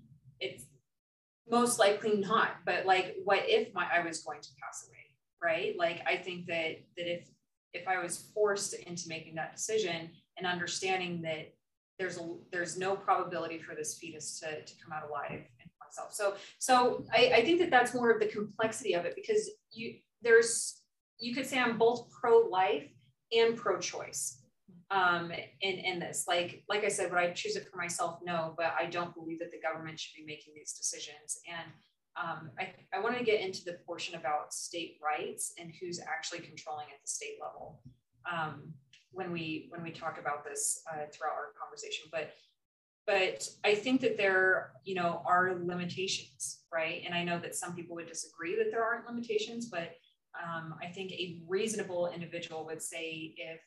most 1.50 1.80
likely 1.80 2.18
not 2.18 2.52
but 2.66 2.86
like 2.86 3.16
what 3.24 3.44
if 3.46 3.74
my 3.74 3.88
i 3.94 4.06
was 4.06 4.24
going 4.24 4.42
to 4.42 4.50
pass 4.62 4.88
away 4.88 5.00
right? 5.42 5.76
Like 5.78 6.02
i 6.06 6.16
think 6.16 6.48
that 6.48 6.82
that 6.98 7.12
if 7.12 7.28
if 7.74 7.88
i 7.88 8.02
was 8.02 8.30
forced 8.34 8.74
into 8.74 9.08
making 9.08 9.36
that 9.36 9.56
decision 9.56 10.10
and 10.38 10.48
understanding 10.48 11.22
that 11.22 11.54
there's 11.98 12.18
a 12.18 12.36
there's 12.52 12.78
no 12.78 12.96
probability 12.96 13.60
for 13.60 13.76
this 13.76 13.98
fetus 13.98 14.40
to, 14.40 14.64
to 14.64 14.74
come 14.84 14.94
out 14.94 15.08
alive 15.08 15.32
in 15.60 15.70
myself. 15.86 16.14
So 16.14 16.36
so 16.58 17.06
I, 17.14 17.32
I 17.36 17.46
think 17.46 17.60
that 17.60 17.70
that's 17.70 17.94
more 17.94 18.10
of 18.10 18.20
the 18.20 18.28
complexity 18.28 18.94
of 18.94 19.06
it 19.06 19.16
because 19.16 19.50
you 19.72 19.96
there's 20.22 20.82
you 21.20 21.36
could 21.36 21.46
say 21.46 21.60
i'm 21.60 21.78
both 21.78 22.10
pro-life 22.10 22.90
and 23.38 23.56
pro-choice 23.56 24.39
um, 24.92 25.32
in, 25.62 25.76
in 25.78 26.00
this. 26.00 26.26
Like, 26.28 26.64
like 26.68 26.84
I 26.84 26.90
said, 26.90 27.12
would 27.12 27.20
I 27.20 27.32
choose 27.32 27.56
it 27.56 27.68
for 27.70 27.78
myself? 27.78 28.20
No, 28.24 28.54
but 28.58 28.74
I 28.80 28.86
don't 28.86 29.14
believe 29.14 29.40
that 29.40 29.52
the 29.52 29.60
government 29.60 30.00
should 30.00 30.16
be 30.16 30.26
making 30.26 30.54
these 30.56 30.74
decisions. 30.74 31.40
And 31.48 31.72
um, 32.22 32.50
I, 32.60 32.74
I 32.94 33.00
want 33.00 33.18
to 33.18 33.24
get 33.24 33.42
into 33.42 33.64
the 33.64 33.78
portion 33.86 34.16
about 34.16 34.54
state 34.54 34.98
rights 35.04 35.54
and 35.60 35.72
who's 35.80 36.00
actually 36.00 36.40
controlling 36.40 36.88
at 36.94 37.02
the 37.02 37.08
state 37.08 37.38
level. 37.42 37.82
Um, 38.32 38.74
when 39.12 39.32
we 39.32 39.68
when 39.70 39.84
we 39.84 39.92
talk 39.92 40.20
about 40.20 40.44
this 40.46 40.82
uh, 40.92 41.06
throughout 41.12 41.34
our 41.34 41.54
conversation. 41.62 42.06
But 42.12 42.32
but 43.08 43.48
I 43.64 43.74
think 43.74 44.02
that 44.02 44.18
there 44.18 44.74
you 44.84 44.96
know 44.96 45.22
are 45.26 45.60
limitations, 45.64 46.60
right? 46.74 47.02
And 47.06 47.14
I 47.14 47.24
know 47.24 47.40
that 47.40 47.56
some 47.56 47.76
people 47.76 47.96
would 47.96 48.08
disagree 48.08 48.56
that 48.58 48.72
there 48.72 48.84
aren't 48.84 49.08
limitations, 49.08 49.68
but 49.68 49.96
um, 50.42 50.76
I 50.82 50.88
think 50.88 51.12
a 51.12 51.42
reasonable 51.48 52.12
individual 52.14 52.66
would 52.66 52.82
say 52.82 53.34
if 53.38 53.60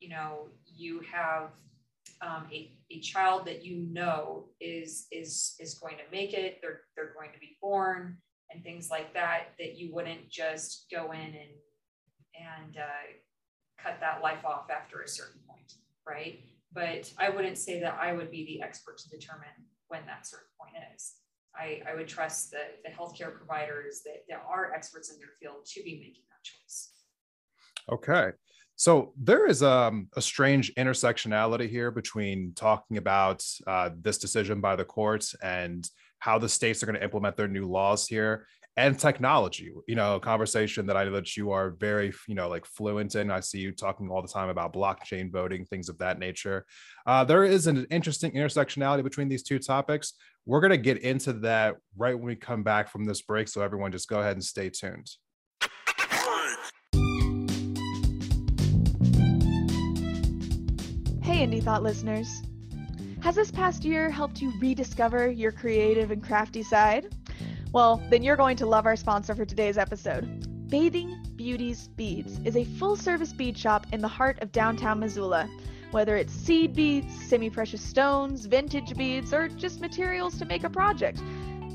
you 0.00 0.08
know 0.08 0.48
you 0.66 1.00
have 1.10 1.50
um, 2.20 2.46
a, 2.52 2.70
a 2.90 3.00
child 3.00 3.46
that 3.46 3.64
you 3.64 3.86
know 3.90 4.46
is 4.60 5.06
is 5.10 5.54
is 5.58 5.74
going 5.74 5.96
to 5.96 6.04
make 6.12 6.32
it 6.32 6.58
they're 6.60 6.82
they're 6.96 7.14
going 7.14 7.32
to 7.32 7.38
be 7.38 7.56
born 7.60 8.16
and 8.50 8.62
things 8.62 8.90
like 8.90 9.12
that 9.14 9.48
that 9.58 9.76
you 9.76 9.94
wouldn't 9.94 10.28
just 10.28 10.86
go 10.90 11.12
in 11.12 11.20
and 11.20 11.54
and 12.34 12.76
uh, 12.76 13.82
cut 13.82 13.98
that 14.00 14.22
life 14.22 14.44
off 14.44 14.70
after 14.70 15.00
a 15.00 15.08
certain 15.08 15.40
point 15.48 15.74
right? 16.06 16.40
But 16.72 17.12
i 17.18 17.30
wouldn't 17.30 17.56
say 17.56 17.80
that 17.80 17.96
i 18.00 18.12
would 18.12 18.30
be 18.30 18.44
the 18.44 18.62
expert 18.62 18.98
to 18.98 19.08
determine 19.08 19.54
when 19.88 20.04
that 20.06 20.26
certain 20.26 20.48
point 20.60 20.74
is. 20.94 21.14
I, 21.56 21.82
I 21.88 21.94
would 21.94 22.08
trust 22.08 22.50
the, 22.50 22.58
the 22.84 22.90
healthcare 22.90 23.32
providers 23.32 24.02
that, 24.04 24.24
that 24.28 24.42
are 24.48 24.72
experts 24.74 25.12
in 25.12 25.18
their 25.18 25.28
field 25.40 25.64
to 25.66 25.82
be 25.84 26.00
making 26.00 26.24
that 26.28 26.42
choice. 26.42 26.90
Okay 27.92 28.32
so 28.76 29.12
there 29.20 29.46
is 29.46 29.62
um, 29.62 30.08
a 30.16 30.22
strange 30.22 30.74
intersectionality 30.74 31.68
here 31.68 31.90
between 31.90 32.52
talking 32.54 32.96
about 32.96 33.44
uh, 33.66 33.90
this 34.00 34.18
decision 34.18 34.60
by 34.60 34.76
the 34.76 34.84
courts 34.84 35.34
and 35.42 35.88
how 36.18 36.38
the 36.38 36.48
states 36.48 36.82
are 36.82 36.86
going 36.86 36.96
to 36.96 37.04
implement 37.04 37.36
their 37.36 37.48
new 37.48 37.66
laws 37.66 38.08
here 38.08 38.46
and 38.76 38.98
technology. 38.98 39.70
You 39.86 39.94
know 39.94 40.16
a 40.16 40.20
conversation 40.20 40.86
that 40.86 40.96
i 40.96 41.04
know 41.04 41.12
that 41.12 41.36
you 41.36 41.52
are 41.52 41.70
very 41.70 42.12
you 42.26 42.34
know 42.34 42.48
like 42.48 42.66
fluent 42.66 43.14
in. 43.14 43.30
I 43.30 43.40
see 43.40 43.58
you 43.58 43.72
talking 43.72 44.08
all 44.08 44.22
the 44.22 44.28
time 44.28 44.48
about 44.48 44.72
blockchain 44.72 45.30
voting 45.30 45.64
things 45.64 45.88
of 45.88 45.98
that 45.98 46.18
nature. 46.18 46.66
Uh, 47.06 47.24
there 47.24 47.44
is 47.44 47.66
an 47.66 47.86
interesting 47.90 48.32
intersectionality 48.32 49.04
between 49.04 49.28
these 49.28 49.42
two 49.42 49.58
topics. 49.58 50.14
We're 50.46 50.60
going 50.60 50.70
to 50.70 50.76
get 50.76 50.98
into 50.98 51.32
that 51.34 51.76
right 51.96 52.14
when 52.14 52.26
we 52.26 52.36
come 52.36 52.62
back 52.62 52.88
from 52.88 53.04
this 53.04 53.22
break 53.22 53.48
so 53.48 53.62
everyone 53.62 53.92
just 53.92 54.08
go 54.08 54.20
ahead 54.20 54.36
and 54.36 54.44
stay 54.44 54.68
tuned 54.70 55.10
Indie 61.44 61.62
Thought 61.62 61.82
listeners. 61.82 62.42
Has 63.20 63.34
this 63.34 63.50
past 63.50 63.84
year 63.84 64.08
helped 64.08 64.40
you 64.40 64.50
rediscover 64.60 65.30
your 65.30 65.52
creative 65.52 66.10
and 66.10 66.22
crafty 66.22 66.62
side? 66.62 67.14
Well, 67.70 68.02
then 68.08 68.22
you're 68.22 68.34
going 68.34 68.56
to 68.56 68.66
love 68.66 68.86
our 68.86 68.96
sponsor 68.96 69.34
for 69.34 69.44
today's 69.44 69.76
episode. 69.76 70.70
Bathing 70.70 71.22
Beauties 71.36 71.88
Beads 71.88 72.40
is 72.46 72.56
a 72.56 72.64
full 72.64 72.96
service 72.96 73.34
bead 73.34 73.58
shop 73.58 73.86
in 73.92 74.00
the 74.00 74.08
heart 74.08 74.38
of 74.40 74.52
downtown 74.52 75.00
Missoula. 75.00 75.46
Whether 75.90 76.16
it's 76.16 76.32
seed 76.32 76.74
beads, 76.74 77.14
semi 77.26 77.50
precious 77.50 77.82
stones, 77.82 78.46
vintage 78.46 78.96
beads, 78.96 79.34
or 79.34 79.48
just 79.48 79.82
materials 79.82 80.38
to 80.38 80.46
make 80.46 80.64
a 80.64 80.70
project, 80.70 81.20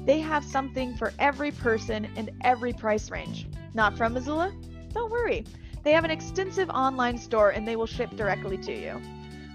they 0.03 0.19
have 0.19 0.43
something 0.43 0.95
for 0.95 1.13
every 1.19 1.51
person 1.51 2.09
and 2.15 2.31
every 2.41 2.73
price 2.73 3.11
range. 3.11 3.47
Not 3.75 3.95
from 3.95 4.15
Missoula? 4.15 4.51
Don't 4.95 5.11
worry. 5.11 5.45
They 5.83 5.91
have 5.91 6.05
an 6.05 6.11
extensive 6.11 6.71
online 6.71 7.19
store 7.19 7.51
and 7.51 7.67
they 7.67 7.75
will 7.75 7.85
ship 7.85 8.09
directly 8.15 8.57
to 8.57 8.73
you. 8.73 8.99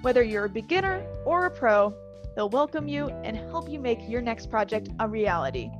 Whether 0.04 0.23
you're 0.23 0.44
a 0.44 0.50
beginner 0.50 1.02
or 1.25 1.46
a 1.46 1.50
pro, 1.50 1.94
they'll 2.37 2.50
welcome 2.50 2.87
you 2.87 3.06
and 3.25 3.38
help 3.38 3.70
you 3.70 3.78
make 3.78 4.06
your 4.06 4.20
next 4.20 4.50
project 4.50 4.90
a 5.00 5.08
reality. 5.08 5.70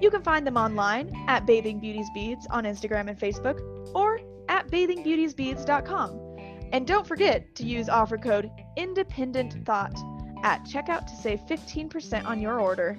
You 0.00 0.10
can 0.10 0.22
find 0.22 0.46
them 0.46 0.56
online 0.56 1.12
at 1.28 1.44
Bathing 1.44 1.78
Beauties 1.78 2.08
Beads 2.14 2.46
on 2.48 2.64
Instagram 2.64 3.10
and 3.10 3.20
Facebook 3.20 3.60
or 3.94 4.20
at 4.48 4.68
bathingbeautiesbeads.com. 4.68 6.38
And 6.72 6.86
don't 6.86 7.06
forget 7.06 7.54
to 7.56 7.66
use 7.66 7.90
offer 7.90 8.16
code 8.16 8.50
Independent 8.78 9.66
Thought 9.66 9.98
at 10.42 10.64
checkout 10.64 11.06
to 11.06 11.14
save 11.14 11.40
15% 11.40 12.24
on 12.24 12.40
your 12.40 12.60
order. 12.60 12.98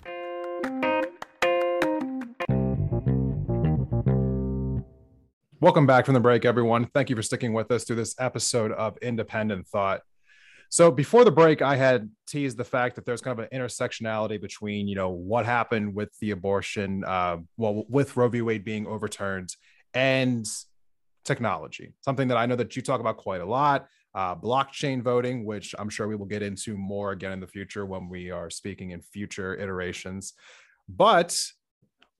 Welcome 5.61 5.85
back 5.85 6.05
from 6.05 6.15
the 6.15 6.19
break, 6.19 6.43
everyone. 6.43 6.87
Thank 6.87 7.11
you 7.11 7.15
for 7.15 7.21
sticking 7.21 7.53
with 7.53 7.69
us 7.69 7.83
through 7.83 7.97
this 7.97 8.15
episode 8.17 8.71
of 8.71 8.97
Independent 8.97 9.67
Thought. 9.67 10.01
So 10.69 10.89
before 10.89 11.23
the 11.23 11.29
break, 11.29 11.61
I 11.61 11.75
had 11.75 12.09
teased 12.25 12.57
the 12.57 12.63
fact 12.63 12.95
that 12.95 13.05
there's 13.05 13.21
kind 13.21 13.39
of 13.39 13.45
an 13.45 13.55
intersectionality 13.55 14.41
between, 14.41 14.87
you 14.87 14.95
know, 14.95 15.11
what 15.11 15.45
happened 15.45 15.93
with 15.93 16.09
the 16.17 16.31
abortion, 16.31 17.03
uh, 17.03 17.37
well, 17.57 17.85
with 17.89 18.17
Roe 18.17 18.27
v. 18.27 18.41
Wade 18.41 18.65
being 18.65 18.87
overturned, 18.87 19.55
and 19.93 20.47
technology. 21.25 21.93
Something 22.01 22.29
that 22.29 22.37
I 22.37 22.47
know 22.47 22.55
that 22.55 22.75
you 22.75 22.81
talk 22.81 22.99
about 22.99 23.17
quite 23.17 23.41
a 23.41 23.45
lot. 23.45 23.85
Uh, 24.15 24.35
blockchain 24.35 25.03
voting, 25.03 25.45
which 25.45 25.75
I'm 25.77 25.89
sure 25.89 26.07
we 26.07 26.15
will 26.15 26.25
get 26.25 26.41
into 26.41 26.75
more 26.75 27.11
again 27.11 27.33
in 27.33 27.39
the 27.39 27.45
future 27.45 27.85
when 27.85 28.09
we 28.09 28.31
are 28.31 28.49
speaking 28.49 28.91
in 28.91 29.01
future 29.03 29.55
iterations. 29.55 30.33
But 30.89 31.39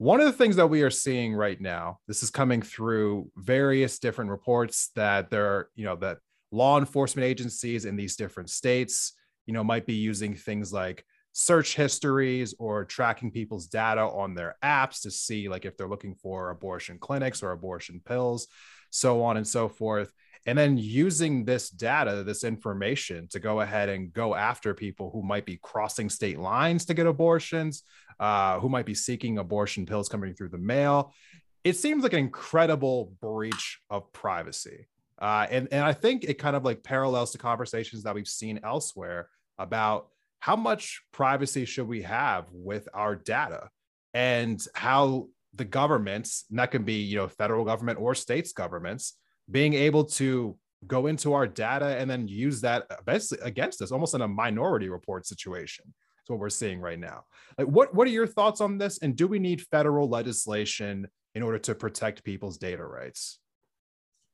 one 0.01 0.19
of 0.19 0.25
the 0.25 0.33
things 0.33 0.55
that 0.55 0.65
we 0.65 0.81
are 0.81 0.89
seeing 0.89 1.35
right 1.35 1.61
now, 1.61 1.99
this 2.07 2.23
is 2.23 2.31
coming 2.31 2.59
through 2.59 3.29
various 3.35 3.99
different 3.99 4.31
reports 4.31 4.89
that 4.95 5.29
there 5.29 5.45
are, 5.45 5.69
you 5.75 5.85
know, 5.85 5.95
that 5.95 6.17
law 6.51 6.79
enforcement 6.79 7.23
agencies 7.23 7.85
in 7.85 7.95
these 7.95 8.15
different 8.15 8.49
states, 8.49 9.13
you 9.45 9.53
know, 9.53 9.63
might 9.63 9.85
be 9.85 9.93
using 9.93 10.33
things 10.33 10.73
like 10.73 11.05
search 11.33 11.75
histories 11.75 12.55
or 12.57 12.83
tracking 12.83 13.29
people's 13.29 13.67
data 13.67 14.01
on 14.01 14.33
their 14.33 14.55
apps 14.63 15.03
to 15.03 15.11
see 15.11 15.47
like 15.47 15.65
if 15.65 15.77
they're 15.77 15.87
looking 15.87 16.15
for 16.15 16.49
abortion 16.49 16.97
clinics 16.97 17.43
or 17.43 17.51
abortion 17.51 18.01
pills, 18.03 18.47
so 18.89 19.23
on 19.23 19.37
and 19.37 19.47
so 19.47 19.69
forth. 19.69 20.11
And 20.45 20.57
then 20.57 20.77
using 20.77 21.45
this 21.45 21.69
data, 21.69 22.23
this 22.23 22.43
information 22.43 23.27
to 23.29 23.39
go 23.39 23.61
ahead 23.61 23.89
and 23.89 24.11
go 24.11 24.33
after 24.33 24.73
people 24.73 25.11
who 25.11 25.21
might 25.21 25.45
be 25.45 25.59
crossing 25.61 26.09
state 26.09 26.39
lines 26.39 26.85
to 26.85 26.93
get 26.93 27.05
abortions, 27.05 27.83
uh, 28.19 28.59
who 28.59 28.67
might 28.67 28.85
be 28.85 28.95
seeking 28.95 29.37
abortion 29.37 29.85
pills 29.85 30.09
coming 30.09 30.33
through 30.33 30.49
the 30.49 30.57
mail. 30.57 31.13
It 31.63 31.75
seems 31.75 32.01
like 32.01 32.13
an 32.13 32.19
incredible 32.19 33.13
breach 33.21 33.79
of 33.89 34.11
privacy. 34.13 34.87
Uh, 35.19 35.45
and, 35.51 35.67
and 35.71 35.83
I 35.83 35.93
think 35.93 36.23
it 36.23 36.39
kind 36.39 36.55
of 36.55 36.65
like 36.65 36.81
parallels 36.81 37.31
to 37.33 37.37
conversations 37.37 38.03
that 38.03 38.15
we've 38.15 38.27
seen 38.27 38.59
elsewhere 38.63 39.29
about 39.59 40.07
how 40.39 40.55
much 40.55 41.03
privacy 41.11 41.65
should 41.65 41.87
we 41.87 42.01
have 42.01 42.45
with 42.51 42.89
our 42.95 43.15
data 43.15 43.69
and 44.15 44.59
how 44.73 45.27
the 45.53 45.65
governments, 45.65 46.45
and 46.49 46.57
that 46.57 46.71
can 46.71 46.83
be, 46.83 47.01
you 47.01 47.17
know, 47.17 47.27
federal 47.27 47.63
government 47.63 47.99
or 47.99 48.15
states 48.15 48.53
governments, 48.53 49.13
being 49.51 49.73
able 49.73 50.05
to 50.05 50.57
go 50.87 51.07
into 51.07 51.33
our 51.33 51.45
data 51.45 51.97
and 51.97 52.09
then 52.09 52.27
use 52.27 52.61
that 52.61 52.87
against 53.41 53.81
us, 53.81 53.91
almost 53.91 54.15
in 54.15 54.21
a 54.21 54.27
minority 54.27 54.89
report 54.89 55.27
situation 55.27 55.85
That's 56.17 56.29
what 56.29 56.39
we're 56.39 56.49
seeing 56.49 56.79
right 56.79 56.99
now. 56.99 57.25
Like, 57.57 57.67
what 57.67 57.93
what 57.93 58.07
are 58.07 58.11
your 58.11 58.27
thoughts 58.27 58.61
on 58.61 58.77
this? 58.77 58.97
And 58.99 59.15
do 59.15 59.27
we 59.27 59.39
need 59.39 59.61
federal 59.61 60.09
legislation 60.09 61.07
in 61.35 61.43
order 61.43 61.59
to 61.59 61.75
protect 61.75 62.23
people's 62.23 62.57
data 62.57 62.83
rights? 62.83 63.39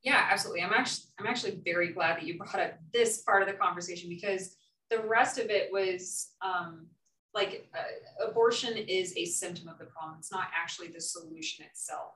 Yeah, 0.03 0.25
absolutely. 0.29 0.63
I'm 0.63 0.73
actually 0.73 1.05
I'm 1.19 1.27
actually 1.27 1.59
very 1.65 1.91
glad 1.91 2.17
that 2.17 2.23
you 2.23 2.37
brought 2.37 2.59
up 2.59 2.73
this 2.93 3.23
part 3.23 3.41
of 3.41 3.47
the 3.47 3.55
conversation 3.55 4.09
because 4.09 4.55
the 4.89 4.99
rest 5.01 5.37
of 5.37 5.49
it 5.49 5.69
was 5.71 6.29
um, 6.41 6.87
like 7.33 7.67
uh, 7.77 8.25
abortion 8.25 8.77
is 8.77 9.13
a 9.17 9.25
symptom 9.25 9.67
of 9.67 9.77
the 9.79 9.85
problem. 9.85 10.17
It's 10.19 10.31
not 10.31 10.47
actually 10.55 10.87
the 10.87 11.01
solution 11.01 11.65
itself. 11.65 12.13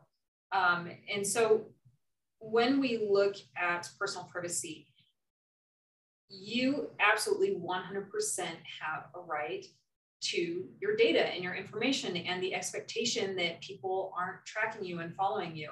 Um, 0.53 0.89
and 1.13 1.25
so 1.25 1.65
when 2.41 2.79
we 2.79 3.07
look 3.09 3.35
at 3.55 3.87
personal 3.99 4.27
privacy, 4.27 4.87
you 6.27 6.89
absolutely 6.99 7.55
100% 7.55 8.39
have 8.39 9.05
a 9.15 9.19
right 9.19 9.65
to 10.21 10.65
your 10.79 10.95
data 10.95 11.25
and 11.27 11.43
your 11.43 11.55
information 11.55 12.15
and 12.17 12.41
the 12.41 12.53
expectation 12.53 13.35
that 13.35 13.61
people 13.61 14.13
aren't 14.17 14.45
tracking 14.45 14.83
you 14.83 14.99
and 14.99 15.15
following 15.15 15.55
you. 15.55 15.69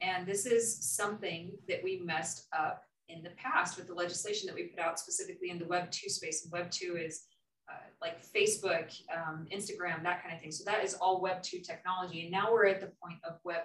And 0.00 0.26
this 0.26 0.46
is 0.46 0.84
something 0.84 1.52
that 1.68 1.82
we 1.82 2.00
messed 2.04 2.46
up 2.56 2.84
in 3.08 3.22
the 3.22 3.30
past 3.30 3.76
with 3.76 3.86
the 3.86 3.94
legislation 3.94 4.46
that 4.46 4.54
we 4.54 4.64
put 4.64 4.80
out 4.80 5.00
specifically 5.00 5.50
in 5.50 5.58
the 5.58 5.66
Web 5.66 5.90
2 5.90 6.08
space. 6.08 6.44
And 6.44 6.52
Web 6.52 6.70
2 6.70 6.96
is 6.96 7.24
uh, 7.70 7.74
like 8.00 8.22
Facebook, 8.24 8.94
um, 9.14 9.46
Instagram, 9.52 10.02
that 10.04 10.22
kind 10.22 10.34
of 10.34 10.40
thing. 10.40 10.52
So 10.52 10.64
that 10.64 10.84
is 10.84 10.94
all 10.94 11.20
Web 11.20 11.42
2 11.42 11.60
technology. 11.60 12.22
And 12.22 12.30
now 12.30 12.52
we're 12.52 12.66
at 12.66 12.80
the 12.80 12.92
point 13.02 13.18
of 13.28 13.38
Web 13.44 13.62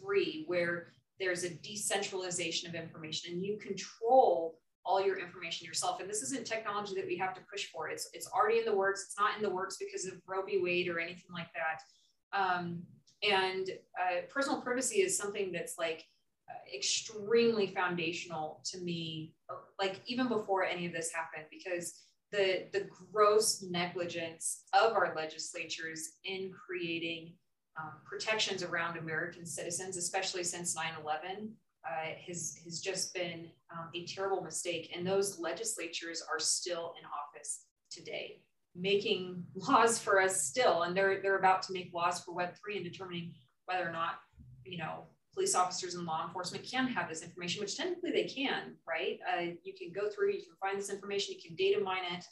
3 0.00 0.44
where 0.46 0.92
there's 1.20 1.44
a 1.44 1.54
decentralization 1.56 2.68
of 2.68 2.74
information 2.74 3.34
and 3.34 3.44
you 3.44 3.58
control 3.58 4.58
all 4.84 5.04
your 5.04 5.18
information 5.18 5.66
yourself. 5.66 6.00
And 6.00 6.08
this 6.08 6.22
isn't 6.22 6.46
technology 6.46 6.94
that 6.94 7.06
we 7.06 7.16
have 7.18 7.34
to 7.34 7.40
push 7.52 7.66
for. 7.66 7.88
It's 7.88 8.08
it's 8.14 8.28
already 8.28 8.58
in 8.58 8.64
the 8.64 8.74
works. 8.74 9.04
It's 9.06 9.18
not 9.18 9.36
in 9.36 9.42
the 9.42 9.50
works 9.50 9.76
because 9.78 10.06
of 10.06 10.14
Roe 10.26 10.42
v. 10.42 10.58
Wade 10.62 10.88
or 10.88 10.98
anything 10.98 11.30
like 11.32 11.48
that. 11.54 12.38
Um, 12.38 12.82
and 13.22 13.68
uh, 14.00 14.22
personal 14.30 14.62
privacy 14.62 15.02
is 15.02 15.16
something 15.16 15.52
that's 15.52 15.76
like 15.78 16.04
uh, 16.48 16.76
extremely 16.76 17.66
foundational 17.66 18.62
to 18.64 18.80
me, 18.80 19.34
like 19.78 20.00
even 20.06 20.28
before 20.28 20.64
any 20.64 20.86
of 20.86 20.92
this 20.92 21.12
happened, 21.12 21.44
because 21.50 22.00
the 22.32 22.66
the 22.72 22.86
gross 23.12 23.62
negligence 23.62 24.64
of 24.72 24.92
our 24.92 25.12
legislatures 25.14 26.12
in 26.24 26.50
creating 26.52 27.34
um, 27.78 27.92
protections 28.04 28.62
around 28.62 28.98
American 28.98 29.46
citizens, 29.46 29.96
especially 29.96 30.44
since 30.44 30.74
9 30.74 30.84
11, 31.02 31.52
uh, 31.86 32.12
has, 32.26 32.56
has 32.64 32.80
just 32.80 33.14
been 33.14 33.48
um, 33.72 33.88
a 33.94 34.06
terrible 34.06 34.42
mistake. 34.42 34.92
And 34.94 35.06
those 35.06 35.38
legislatures 35.38 36.22
are 36.30 36.38
still 36.38 36.94
in 36.98 37.06
office 37.06 37.64
today, 37.90 38.42
making 38.74 39.44
laws 39.54 39.98
for 39.98 40.20
us 40.20 40.42
still. 40.42 40.82
And 40.82 40.96
they're, 40.96 41.20
they're 41.22 41.38
about 41.38 41.62
to 41.64 41.72
make 41.72 41.92
laws 41.94 42.20
for 42.20 42.34
Web3 42.34 42.76
and 42.76 42.84
determining 42.84 43.34
whether 43.66 43.88
or 43.88 43.92
not, 43.92 44.20
you 44.64 44.78
know, 44.78 45.04
police 45.32 45.54
officers 45.54 45.94
and 45.94 46.04
law 46.06 46.26
enforcement 46.26 46.64
can 46.68 46.88
have 46.88 47.08
this 47.08 47.22
information, 47.22 47.60
which 47.60 47.76
technically 47.76 48.10
they 48.10 48.24
can, 48.24 48.74
right? 48.86 49.18
Uh, 49.32 49.42
you 49.62 49.72
can 49.78 49.92
go 49.92 50.10
through, 50.10 50.32
you 50.32 50.42
can 50.42 50.56
find 50.60 50.78
this 50.78 50.90
information, 50.90 51.34
you 51.34 51.40
can 51.40 51.54
data 51.56 51.80
mine 51.80 52.02
it, 52.12 52.24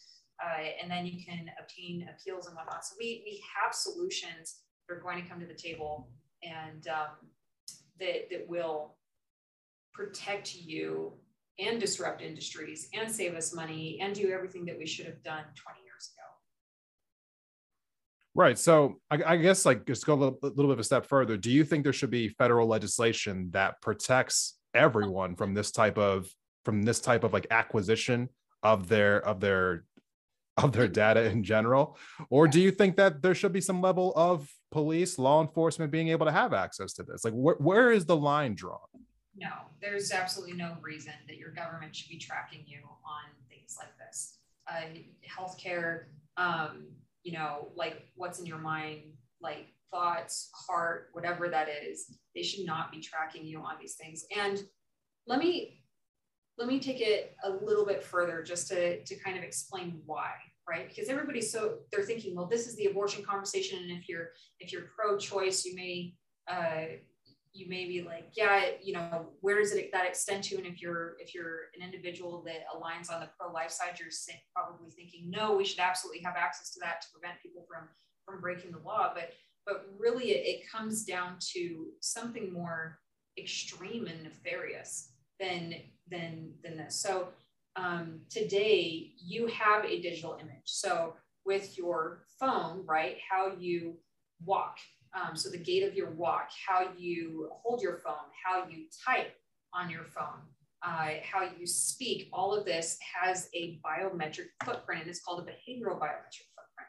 uh, 0.44 0.62
and 0.82 0.90
then 0.90 1.06
you 1.06 1.24
can 1.24 1.46
obtain 1.60 2.08
appeals 2.10 2.46
and 2.46 2.56
whatnot. 2.56 2.84
So 2.84 2.96
we, 2.98 3.22
we 3.24 3.42
have 3.56 3.72
solutions 3.72 4.62
are 4.88 5.00
going 5.00 5.22
to 5.22 5.28
come 5.28 5.40
to 5.40 5.46
the 5.46 5.54
table 5.54 6.08
and 6.42 6.86
um, 6.88 7.28
that, 8.00 8.30
that 8.30 8.48
will 8.48 8.96
protect 9.92 10.54
you 10.54 11.12
and 11.58 11.80
disrupt 11.80 12.22
industries 12.22 12.88
and 12.94 13.10
save 13.10 13.34
us 13.34 13.54
money 13.54 13.98
and 14.00 14.14
do 14.14 14.30
everything 14.30 14.64
that 14.64 14.78
we 14.78 14.86
should 14.86 15.06
have 15.06 15.22
done 15.22 15.42
20 15.56 15.80
years 15.84 16.10
ago. 16.14 16.28
Right. 18.34 18.56
So 18.56 19.00
I, 19.10 19.34
I 19.34 19.36
guess 19.36 19.66
like 19.66 19.84
just 19.84 20.06
go 20.06 20.14
a 20.14 20.14
little, 20.14 20.38
little 20.42 20.66
bit 20.66 20.74
of 20.74 20.78
a 20.78 20.84
step 20.84 21.06
further. 21.06 21.36
Do 21.36 21.50
you 21.50 21.64
think 21.64 21.82
there 21.82 21.92
should 21.92 22.10
be 22.10 22.28
federal 22.28 22.68
legislation 22.68 23.50
that 23.50 23.80
protects 23.82 24.58
everyone 24.74 25.34
from 25.34 25.54
this 25.54 25.72
type 25.72 25.98
of 25.98 26.28
from 26.64 26.82
this 26.82 27.00
type 27.00 27.24
of 27.24 27.32
like 27.32 27.48
acquisition 27.50 28.28
of 28.62 28.88
their 28.88 29.24
of 29.26 29.40
their 29.40 29.84
of 30.62 30.72
their 30.72 30.88
data 30.88 31.24
in 31.24 31.42
general 31.42 31.96
or 32.30 32.48
do 32.48 32.60
you 32.60 32.70
think 32.70 32.96
that 32.96 33.22
there 33.22 33.34
should 33.34 33.52
be 33.52 33.60
some 33.60 33.80
level 33.80 34.12
of 34.16 34.48
police 34.70 35.18
law 35.18 35.40
enforcement 35.40 35.90
being 35.90 36.08
able 36.08 36.26
to 36.26 36.32
have 36.32 36.52
access 36.52 36.92
to 36.92 37.02
this 37.02 37.24
like 37.24 37.34
wh- 37.34 37.60
where 37.60 37.90
is 37.90 38.04
the 38.06 38.16
line 38.16 38.54
drawn 38.54 38.78
no, 39.38 39.50
there's 39.80 40.10
absolutely 40.10 40.56
no 40.56 40.76
reason 40.82 41.12
that 41.28 41.36
your 41.36 41.50
government 41.50 41.94
should 41.94 42.10
be 42.10 42.18
tracking 42.18 42.64
you 42.66 42.78
on 43.04 43.30
things 43.48 43.76
like 43.78 43.96
this. 43.98 44.38
Uh, 44.68 44.98
healthcare, 45.28 46.04
um, 46.36 46.88
you 47.22 47.32
know, 47.32 47.68
like 47.76 48.08
what's 48.16 48.40
in 48.40 48.46
your 48.46 48.58
mind, 48.58 49.02
like 49.40 49.68
thoughts, 49.92 50.50
heart, 50.52 51.10
whatever 51.12 51.48
that 51.48 51.68
is, 51.68 52.18
they 52.34 52.42
should 52.42 52.66
not 52.66 52.90
be 52.90 53.00
tracking 53.00 53.44
you 53.44 53.60
on 53.60 53.76
these 53.80 53.94
things. 53.94 54.24
And 54.36 54.60
let 55.26 55.38
me 55.38 55.82
let 56.58 56.68
me 56.68 56.80
take 56.80 57.00
it 57.00 57.36
a 57.44 57.50
little 57.50 57.86
bit 57.86 58.02
further 58.02 58.42
just 58.42 58.68
to, 58.68 59.02
to 59.04 59.14
kind 59.16 59.38
of 59.38 59.44
explain 59.44 60.00
why 60.06 60.30
right 60.68 60.88
because 60.88 61.08
everybody's 61.08 61.50
so 61.50 61.78
they're 61.90 62.04
thinking 62.04 62.34
well 62.34 62.46
this 62.46 62.66
is 62.66 62.76
the 62.76 62.86
abortion 62.86 63.24
conversation 63.24 63.78
and 63.78 63.90
if 63.90 64.08
you're 64.08 64.30
if 64.60 64.72
you're 64.72 64.82
pro-choice 64.96 65.64
you 65.64 65.74
may 65.74 66.12
uh, 66.50 66.86
you 67.52 67.68
may 67.68 67.86
be 67.86 68.02
like, 68.02 68.32
yeah, 68.36 68.66
you 68.82 68.92
know, 68.92 69.30
where 69.40 69.58
does 69.58 69.72
it 69.72 69.90
that 69.92 70.06
extend 70.06 70.44
to? 70.44 70.56
And 70.56 70.66
if 70.66 70.80
you're 70.80 71.16
if 71.18 71.34
you're 71.34 71.70
an 71.76 71.82
individual 71.82 72.42
that 72.46 72.64
aligns 72.74 73.12
on 73.12 73.20
the 73.20 73.28
pro 73.38 73.52
life 73.52 73.70
side, 73.70 73.98
you're 73.98 74.08
probably 74.54 74.90
thinking, 74.90 75.30
no, 75.30 75.56
we 75.56 75.64
should 75.64 75.80
absolutely 75.80 76.22
have 76.22 76.36
access 76.36 76.70
to 76.74 76.80
that 76.82 77.00
to 77.02 77.08
prevent 77.12 77.42
people 77.42 77.64
from 77.68 77.88
from 78.24 78.40
breaking 78.40 78.72
the 78.72 78.78
law. 78.78 79.12
But 79.14 79.32
but 79.66 79.86
really, 79.98 80.30
it, 80.30 80.46
it 80.46 80.70
comes 80.70 81.04
down 81.04 81.36
to 81.54 81.86
something 82.00 82.52
more 82.52 82.98
extreme 83.36 84.06
and 84.06 84.22
nefarious 84.22 85.12
than 85.40 85.74
than 86.10 86.52
than 86.62 86.76
this. 86.76 86.96
So 86.96 87.28
um, 87.76 88.20
today, 88.30 89.12
you 89.18 89.46
have 89.46 89.84
a 89.84 90.00
digital 90.00 90.38
image. 90.40 90.64
So 90.64 91.14
with 91.44 91.78
your 91.78 92.24
phone, 92.40 92.84
right, 92.86 93.16
how 93.30 93.52
you 93.58 93.96
walk 94.44 94.78
um, 95.14 95.36
so 95.36 95.48
the 95.48 95.58
gait 95.58 95.82
of 95.82 95.94
your 95.94 96.10
walk, 96.10 96.50
how 96.66 96.88
you 96.96 97.48
hold 97.62 97.80
your 97.80 97.98
phone, 97.98 98.14
how 98.44 98.66
you 98.68 98.86
type 99.06 99.34
on 99.72 99.90
your 99.90 100.04
phone, 100.04 100.42
uh, 100.82 101.20
how 101.22 101.48
you 101.58 101.66
speak, 101.66 102.28
all 102.32 102.54
of 102.54 102.64
this 102.64 102.98
has 103.20 103.48
a 103.54 103.80
biometric 103.84 104.48
footprint 104.64 105.02
and 105.02 105.10
it's 105.10 105.20
called 105.20 105.40
a 105.40 105.50
behavioral 105.50 105.98
biometric 105.98 106.46
footprint. 106.54 106.88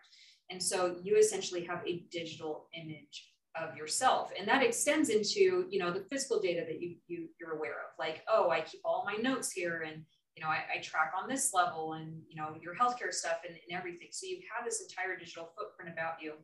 And 0.50 0.62
so 0.62 0.98
you 1.02 1.18
essentially 1.18 1.64
have 1.66 1.82
a 1.88 2.06
digital 2.12 2.68
image 2.76 3.32
of 3.62 3.76
yourself. 3.76 4.32
And 4.38 4.48
that 4.48 4.64
extends 4.64 5.10
into, 5.10 5.66
you 5.70 5.80
know, 5.80 5.92
the 5.92 6.06
physical 6.12 6.40
data 6.40 6.64
that 6.68 6.82
you, 6.82 6.96
you 7.08 7.28
you're 7.40 7.54
aware 7.54 7.74
of, 7.74 7.98
like, 7.98 8.24
oh, 8.28 8.50
I 8.50 8.62
keep 8.62 8.82
all 8.84 9.04
my 9.06 9.16
notes 9.22 9.52
here 9.52 9.86
and 9.88 10.04
you 10.36 10.46
know, 10.46 10.52
I, 10.52 10.78
I, 10.78 10.82
track 10.82 11.12
on 11.22 11.28
this 11.28 11.54
level 11.54 11.94
and, 11.94 12.22
you 12.30 12.38
know, 12.38 12.56
your 12.62 12.74
healthcare 12.74 13.12
stuff 13.12 13.40
and, 13.46 13.58
and 13.68 13.78
everything. 13.78 14.08
So 14.12 14.26
you 14.26 14.40
have 14.56 14.64
this 14.64 14.82
entire 14.82 15.18
digital 15.18 15.52
footprint 15.58 15.92
about 15.92 16.14
you. 16.22 16.36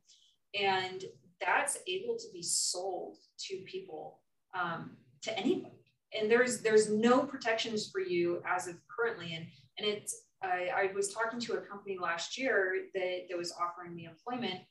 And 0.60 1.06
that's 1.40 1.78
able 1.88 2.18
to 2.18 2.26
be 2.34 2.42
sold 2.42 3.18
to 3.48 3.58
people, 3.66 4.20
um, 4.54 4.98
to 5.22 5.40
anybody. 5.40 5.76
And 6.18 6.30
there's 6.30 6.62
there's 6.62 6.90
no 6.90 7.24
protections 7.24 7.90
for 7.90 8.02
you 8.02 8.42
as 8.46 8.68
of 8.68 8.76
currently. 8.88 9.34
And 9.34 9.46
and 9.78 9.88
it's 9.88 10.24
I, 10.42 10.70
I 10.76 10.92
was 10.94 11.14
talking 11.14 11.40
to 11.42 11.54
a 11.54 11.62
company 11.62 11.98
last 12.00 12.38
year 12.38 12.74
that, 12.94 13.28
that 13.30 13.38
was 13.38 13.54
offering 13.54 13.96
me 13.96 14.06
employment, 14.06 14.62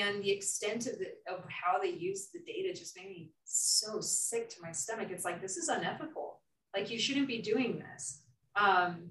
and 0.00 0.22
the 0.22 0.30
extent 0.30 0.86
of 0.86 0.98
the 0.98 1.08
of 1.32 1.44
how 1.48 1.78
they 1.80 1.90
use 1.90 2.28
the 2.32 2.40
data 2.40 2.76
just 2.76 2.96
made 2.96 3.08
me 3.08 3.30
so 3.44 4.00
sick 4.00 4.48
to 4.50 4.56
my 4.62 4.72
stomach. 4.72 5.08
It's 5.10 5.24
like 5.24 5.40
this 5.40 5.56
is 5.56 5.68
unethical. 5.68 6.40
Like 6.74 6.90
you 6.90 6.98
shouldn't 6.98 7.28
be 7.28 7.40
doing 7.40 7.78
this. 7.78 8.22
Um, 8.56 9.10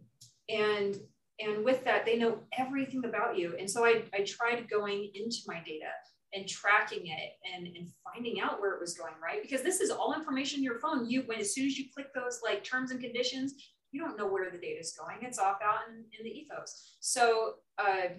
and 0.50 1.00
and 1.40 1.66
with 1.66 1.84
that, 1.84 2.06
they 2.06 2.18
know 2.18 2.40
everything 2.58 3.04
about 3.04 3.38
you. 3.38 3.56
And 3.60 3.70
so 3.70 3.84
I, 3.84 4.04
I 4.14 4.24
tried 4.24 4.70
going 4.70 5.12
into 5.14 5.40
my 5.48 5.62
data 5.66 5.92
and 6.34 6.48
tracking 6.48 7.08
it 7.08 7.32
and, 7.54 7.68
and 7.68 7.90
finding 8.04 8.40
out 8.40 8.60
where 8.62 8.74
it 8.74 8.80
was 8.80 8.98
going, 8.98 9.14
right? 9.22 9.42
Because 9.42 9.62
this 9.62 9.82
is 9.82 9.90
all 9.92 10.14
information 10.14 10.60
in 10.60 10.64
your 10.64 10.80
phone. 10.80 11.10
You 11.10 11.24
when 11.26 11.40
as 11.40 11.54
soon 11.54 11.66
as 11.66 11.78
you 11.78 11.86
click 11.94 12.08
those 12.14 12.42
like 12.44 12.64
terms 12.64 12.92
and 12.92 13.02
conditions, 13.02 13.54
you 13.92 14.02
don't 14.02 14.18
know 14.18 14.28
where 14.28 14.52
the 14.52 14.58
data 14.58 14.80
is 14.80 14.96
going. 14.98 15.20
It's 15.22 15.40
off 15.40 15.58
out 15.64 15.80
in, 15.90 16.04
in 16.18 16.24
the 16.24 16.30
ethos. 16.30 16.98
So 17.00 17.54
uh, 17.78 18.16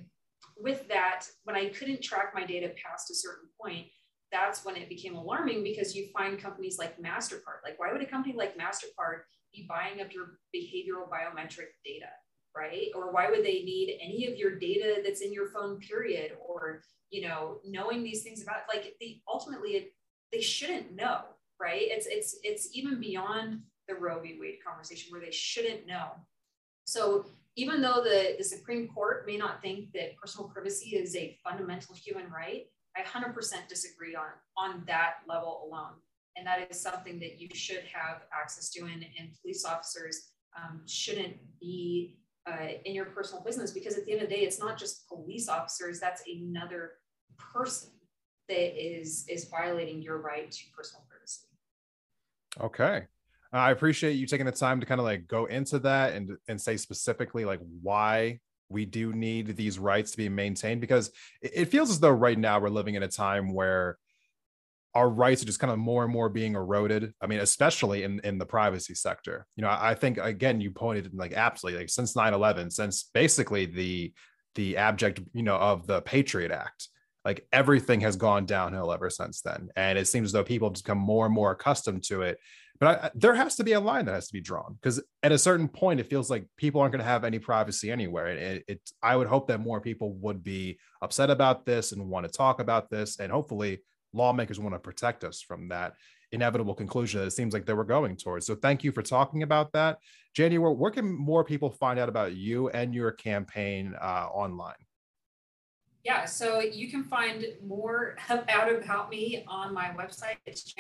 with 0.58 0.88
that, 0.88 1.26
when 1.44 1.56
I 1.56 1.68
couldn't 1.68 2.02
track 2.02 2.32
my 2.34 2.44
data 2.44 2.72
past 2.82 3.10
a 3.10 3.14
certain 3.14 3.48
point, 3.60 3.86
that's 4.32 4.64
when 4.64 4.76
it 4.76 4.88
became 4.88 5.14
alarming 5.14 5.62
because 5.62 5.94
you 5.94 6.08
find 6.16 6.40
companies 6.40 6.78
like 6.78 7.00
MasterCard. 7.00 7.62
Like, 7.64 7.78
why 7.78 7.92
would 7.92 8.02
a 8.02 8.06
company 8.06 8.34
like 8.36 8.58
MasterCard 8.58 9.20
be 9.54 9.66
buying 9.68 10.00
up 10.00 10.12
your 10.12 10.38
behavioral 10.54 11.08
biometric 11.08 11.68
data? 11.84 12.08
right? 12.56 12.88
Or 12.94 13.12
why 13.12 13.28
would 13.28 13.44
they 13.44 13.62
need 13.62 13.98
any 14.00 14.26
of 14.26 14.36
your 14.36 14.58
data 14.58 15.02
that's 15.04 15.20
in 15.20 15.32
your 15.32 15.48
phone, 15.48 15.78
period? 15.78 16.32
Or, 16.40 16.82
you 17.10 17.28
know, 17.28 17.58
knowing 17.64 18.02
these 18.02 18.22
things 18.22 18.42
about 18.42 18.62
like 18.72 18.94
the 19.00 19.20
ultimately 19.28 19.70
it, 19.70 19.92
they 20.32 20.40
shouldn't 20.40 20.96
know, 20.96 21.20
right? 21.60 21.82
It's 21.82 22.06
it's 22.06 22.36
it's 22.42 22.68
even 22.74 22.98
beyond 22.98 23.60
the 23.88 23.94
Roe 23.94 24.20
v. 24.20 24.38
Wade 24.40 24.58
conversation 24.66 25.12
where 25.12 25.20
they 25.20 25.30
shouldn't 25.30 25.86
know. 25.86 26.08
So 26.86 27.26
even 27.56 27.80
though 27.80 28.02
the, 28.04 28.34
the 28.38 28.44
Supreme 28.44 28.86
Court 28.88 29.24
may 29.26 29.36
not 29.36 29.62
think 29.62 29.92
that 29.92 30.16
personal 30.16 30.48
privacy 30.48 30.96
is 30.96 31.16
a 31.16 31.38
fundamental 31.42 31.94
human 31.94 32.30
right, 32.30 32.66
I 32.96 33.02
100% 33.02 33.34
disagree 33.68 34.14
on, 34.14 34.26
on 34.56 34.84
that 34.86 35.14
level 35.28 35.68
alone. 35.68 35.94
And 36.36 36.46
that 36.46 36.70
is 36.70 36.80
something 36.80 37.18
that 37.20 37.40
you 37.40 37.48
should 37.54 37.82
have 37.92 38.22
access 38.32 38.68
to, 38.70 38.82
and, 38.82 39.04
and 39.18 39.30
police 39.40 39.64
officers 39.64 40.32
um, 40.56 40.82
shouldn't 40.86 41.36
be 41.60 42.18
uh, 42.46 42.68
in 42.84 42.94
your 42.94 43.06
personal 43.06 43.42
business 43.42 43.70
because 43.70 43.96
at 43.96 44.06
the 44.06 44.12
end 44.12 44.22
of 44.22 44.28
the 44.28 44.34
day 44.34 44.42
it's 44.42 44.60
not 44.60 44.78
just 44.78 45.08
police 45.08 45.48
officers 45.48 45.98
that's 45.98 46.22
another 46.28 46.92
person 47.38 47.90
that 48.48 48.80
is 48.80 49.26
is 49.28 49.46
violating 49.46 50.00
your 50.00 50.18
right 50.18 50.50
to 50.52 50.62
personal 50.76 51.04
privacy 51.08 51.48
okay 52.60 53.06
Uh, 53.52 53.58
I 53.58 53.70
appreciate 53.70 54.12
you 54.12 54.26
taking 54.26 54.46
the 54.46 54.52
time 54.52 54.80
to 54.80 54.86
kind 54.86 55.00
of 55.00 55.04
like 55.04 55.26
go 55.26 55.46
into 55.46 55.78
that 55.80 56.14
and 56.14 56.36
and 56.48 56.60
say 56.60 56.76
specifically 56.76 57.44
like 57.44 57.60
why 57.82 58.40
we 58.68 58.84
do 58.84 59.12
need 59.12 59.56
these 59.56 59.78
rights 59.78 60.10
to 60.10 60.16
be 60.16 60.28
maintained 60.28 60.80
because 60.80 61.10
it 61.40 61.66
feels 61.66 61.90
as 61.90 62.00
though 62.00 62.10
right 62.10 62.38
now 62.38 62.58
we're 62.58 62.68
living 62.68 62.96
in 62.96 63.02
a 63.02 63.08
time 63.08 63.52
where 63.52 63.96
our 64.96 65.10
rights 65.10 65.42
are 65.42 65.46
just 65.46 65.60
kind 65.60 65.70
of 65.70 65.78
more 65.78 66.04
and 66.04 66.12
more 66.12 66.30
being 66.30 66.54
eroded. 66.54 67.12
I 67.20 67.26
mean, 67.26 67.40
especially 67.40 68.02
in, 68.02 68.18
in 68.24 68.38
the 68.38 68.46
privacy 68.46 68.94
sector. 68.94 69.46
You 69.54 69.62
know, 69.62 69.68
I 69.68 69.94
think 69.94 70.16
again, 70.16 70.58
you 70.58 70.70
pointed 70.70 71.12
like 71.12 71.34
absolutely 71.34 71.80
like 71.80 71.90
since 71.90 72.14
9-11, 72.14 72.72
since 72.72 73.10
basically 73.12 73.66
the 73.66 74.14
the 74.54 74.78
abject, 74.78 75.20
you 75.34 75.42
know, 75.42 75.56
of 75.56 75.86
the 75.86 76.00
Patriot 76.00 76.50
Act, 76.50 76.88
like 77.26 77.44
everything 77.52 78.00
has 78.02 78.14
gone 78.14 78.46
downhill 78.46 78.92
ever 78.92 79.10
since 79.10 79.40
then. 79.40 79.68
And 79.74 79.98
it 79.98 80.06
seems 80.06 80.28
as 80.28 80.32
though 80.32 80.44
people 80.44 80.68
have 80.68 80.76
become 80.76 80.96
more 80.96 81.26
and 81.26 81.34
more 81.34 81.50
accustomed 81.50 82.04
to 82.04 82.22
it. 82.22 82.38
But 82.78 82.88
I, 82.88 83.10
there 83.16 83.34
has 83.34 83.56
to 83.56 83.64
be 83.64 83.72
a 83.72 83.80
line 83.80 84.04
that 84.04 84.14
has 84.14 84.28
to 84.28 84.32
be 84.32 84.40
drawn 84.40 84.74
because 84.80 85.02
at 85.24 85.32
a 85.32 85.38
certain 85.38 85.66
point, 85.66 85.98
it 85.98 86.08
feels 86.08 86.30
like 86.30 86.46
people 86.56 86.80
aren't 86.80 86.92
going 86.92 87.02
to 87.02 87.10
have 87.10 87.24
any 87.24 87.40
privacy 87.40 87.90
anywhere. 87.90 88.26
And 88.26 88.38
it, 88.38 88.64
it, 88.68 88.90
I 89.02 89.16
would 89.16 89.26
hope 89.26 89.48
that 89.48 89.58
more 89.58 89.80
people 89.80 90.12
would 90.18 90.44
be 90.44 90.78
upset 91.02 91.28
about 91.28 91.66
this 91.66 91.90
and 91.90 92.08
want 92.08 92.26
to 92.26 92.32
talk 92.32 92.60
about 92.60 92.90
this. 92.90 93.18
And 93.18 93.32
hopefully, 93.32 93.80
lawmakers 94.12 94.60
want 94.60 94.76
to 94.76 94.78
protect 94.78 95.24
us 95.24 95.42
from 95.42 95.68
that 95.70 95.94
inevitable 96.30 96.74
conclusion 96.74 97.20
that 97.20 97.26
it 97.26 97.32
seems 97.32 97.52
like 97.52 97.66
they 97.66 97.72
were 97.72 97.84
going 97.84 98.16
towards. 98.16 98.46
So 98.46 98.54
thank 98.54 98.84
you 98.84 98.92
for 98.92 99.02
talking 99.02 99.42
about 99.42 99.72
that. 99.72 99.98
January, 100.34 100.74
where 100.74 100.92
can 100.92 101.12
more 101.12 101.42
people 101.42 101.70
find 101.70 101.98
out 101.98 102.08
about 102.08 102.36
you 102.36 102.68
and 102.68 102.94
your 102.94 103.10
campaign 103.10 103.96
uh, 104.00 104.28
online? 104.32 104.85
Yeah, 106.06 106.24
so 106.24 106.60
you 106.60 106.88
can 106.88 107.02
find 107.02 107.44
more 107.66 108.14
out 108.48 108.72
about 108.72 109.10
me 109.10 109.44
on 109.48 109.74
my 109.74 109.86
website. 109.88 110.36
It's 110.46 110.72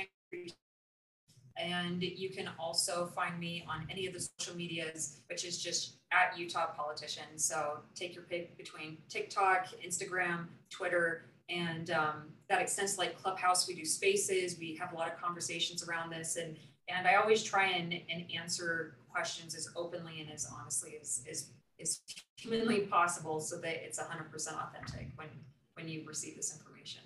and 1.58 2.00
you 2.00 2.30
can 2.30 2.48
also 2.60 3.06
find 3.06 3.40
me 3.40 3.64
on 3.68 3.88
any 3.90 4.06
of 4.06 4.12
the 4.14 4.20
social 4.38 4.54
medias, 4.54 5.22
which 5.28 5.44
is 5.44 5.60
just 5.60 5.96
at 6.12 6.38
Utah 6.38 6.66
Politician. 6.76 7.24
So 7.36 7.78
take 7.96 8.14
your 8.14 8.22
pick 8.22 8.56
between 8.56 8.98
TikTok, 9.08 9.66
Instagram, 9.84 10.44
Twitter, 10.70 11.24
and 11.48 11.90
um, 11.90 12.28
that 12.48 12.62
extends 12.62 12.96
like 12.96 13.20
Clubhouse. 13.20 13.66
We 13.66 13.74
do 13.74 13.84
spaces. 13.84 14.56
We 14.60 14.76
have 14.76 14.92
a 14.92 14.96
lot 14.96 15.12
of 15.12 15.20
conversations 15.20 15.88
around 15.88 16.10
this, 16.10 16.36
and 16.36 16.56
and 16.86 17.08
I 17.08 17.16
always 17.16 17.42
try 17.42 17.66
and, 17.66 17.92
and 17.92 18.26
answer 18.32 18.94
questions 19.10 19.56
as 19.56 19.70
openly 19.74 20.20
and 20.20 20.30
as 20.30 20.48
honestly 20.56 20.98
as, 21.00 21.24
as 21.28 21.48
as 21.80 22.00
humanly 22.36 22.80
possible, 22.80 23.40
so 23.40 23.60
that 23.60 23.84
it's 23.84 23.98
100% 23.98 24.32
authentic 24.32 25.10
when 25.16 25.28
when 25.74 25.88
you 25.88 26.04
receive 26.06 26.36
this 26.36 26.54
information. 26.54 27.02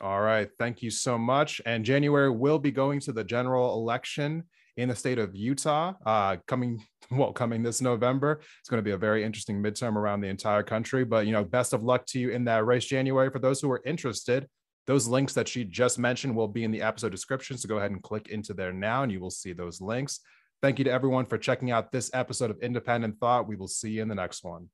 All 0.00 0.20
right. 0.20 0.48
Thank 0.58 0.82
you 0.82 0.90
so 0.90 1.16
much. 1.16 1.60
And 1.64 1.84
January 1.84 2.30
will 2.30 2.58
be 2.58 2.70
going 2.70 3.00
to 3.00 3.12
the 3.12 3.24
general 3.24 3.74
election 3.74 4.44
in 4.76 4.88
the 4.90 4.96
state 4.96 5.18
of 5.18 5.34
Utah 5.34 5.94
uh, 6.04 6.36
coming 6.46 6.84
well 7.10 7.32
coming 7.32 7.62
this 7.62 7.80
November. 7.80 8.40
It's 8.60 8.68
going 8.68 8.78
to 8.78 8.84
be 8.84 8.90
a 8.90 8.98
very 8.98 9.24
interesting 9.24 9.62
midterm 9.62 9.96
around 9.96 10.20
the 10.20 10.28
entire 10.28 10.62
country. 10.62 11.04
But 11.04 11.26
you 11.26 11.32
know, 11.32 11.44
best 11.44 11.72
of 11.72 11.82
luck 11.82 12.04
to 12.06 12.18
you 12.18 12.30
in 12.30 12.44
that 12.44 12.66
race, 12.66 12.84
January. 12.84 13.30
For 13.30 13.38
those 13.38 13.60
who 13.60 13.70
are 13.70 13.82
interested, 13.86 14.46
those 14.86 15.08
links 15.08 15.32
that 15.34 15.48
she 15.48 15.64
just 15.64 15.98
mentioned 15.98 16.34
will 16.34 16.48
be 16.48 16.64
in 16.64 16.70
the 16.70 16.82
episode 16.82 17.10
description. 17.10 17.56
So 17.56 17.68
go 17.68 17.78
ahead 17.78 17.90
and 17.90 18.02
click 18.02 18.28
into 18.28 18.54
there 18.54 18.72
now, 18.72 19.02
and 19.02 19.10
you 19.10 19.20
will 19.20 19.30
see 19.30 19.52
those 19.52 19.80
links. 19.80 20.20
Thank 20.62 20.78
you 20.78 20.84
to 20.86 20.90
everyone 20.90 21.26
for 21.26 21.36
checking 21.36 21.70
out 21.70 21.92
this 21.92 22.10
episode 22.14 22.50
of 22.50 22.58
Independent 22.60 23.18
Thought. 23.20 23.46
We 23.46 23.56
will 23.56 23.68
see 23.68 23.90
you 23.90 24.02
in 24.02 24.08
the 24.08 24.14
next 24.14 24.42
one. 24.42 24.70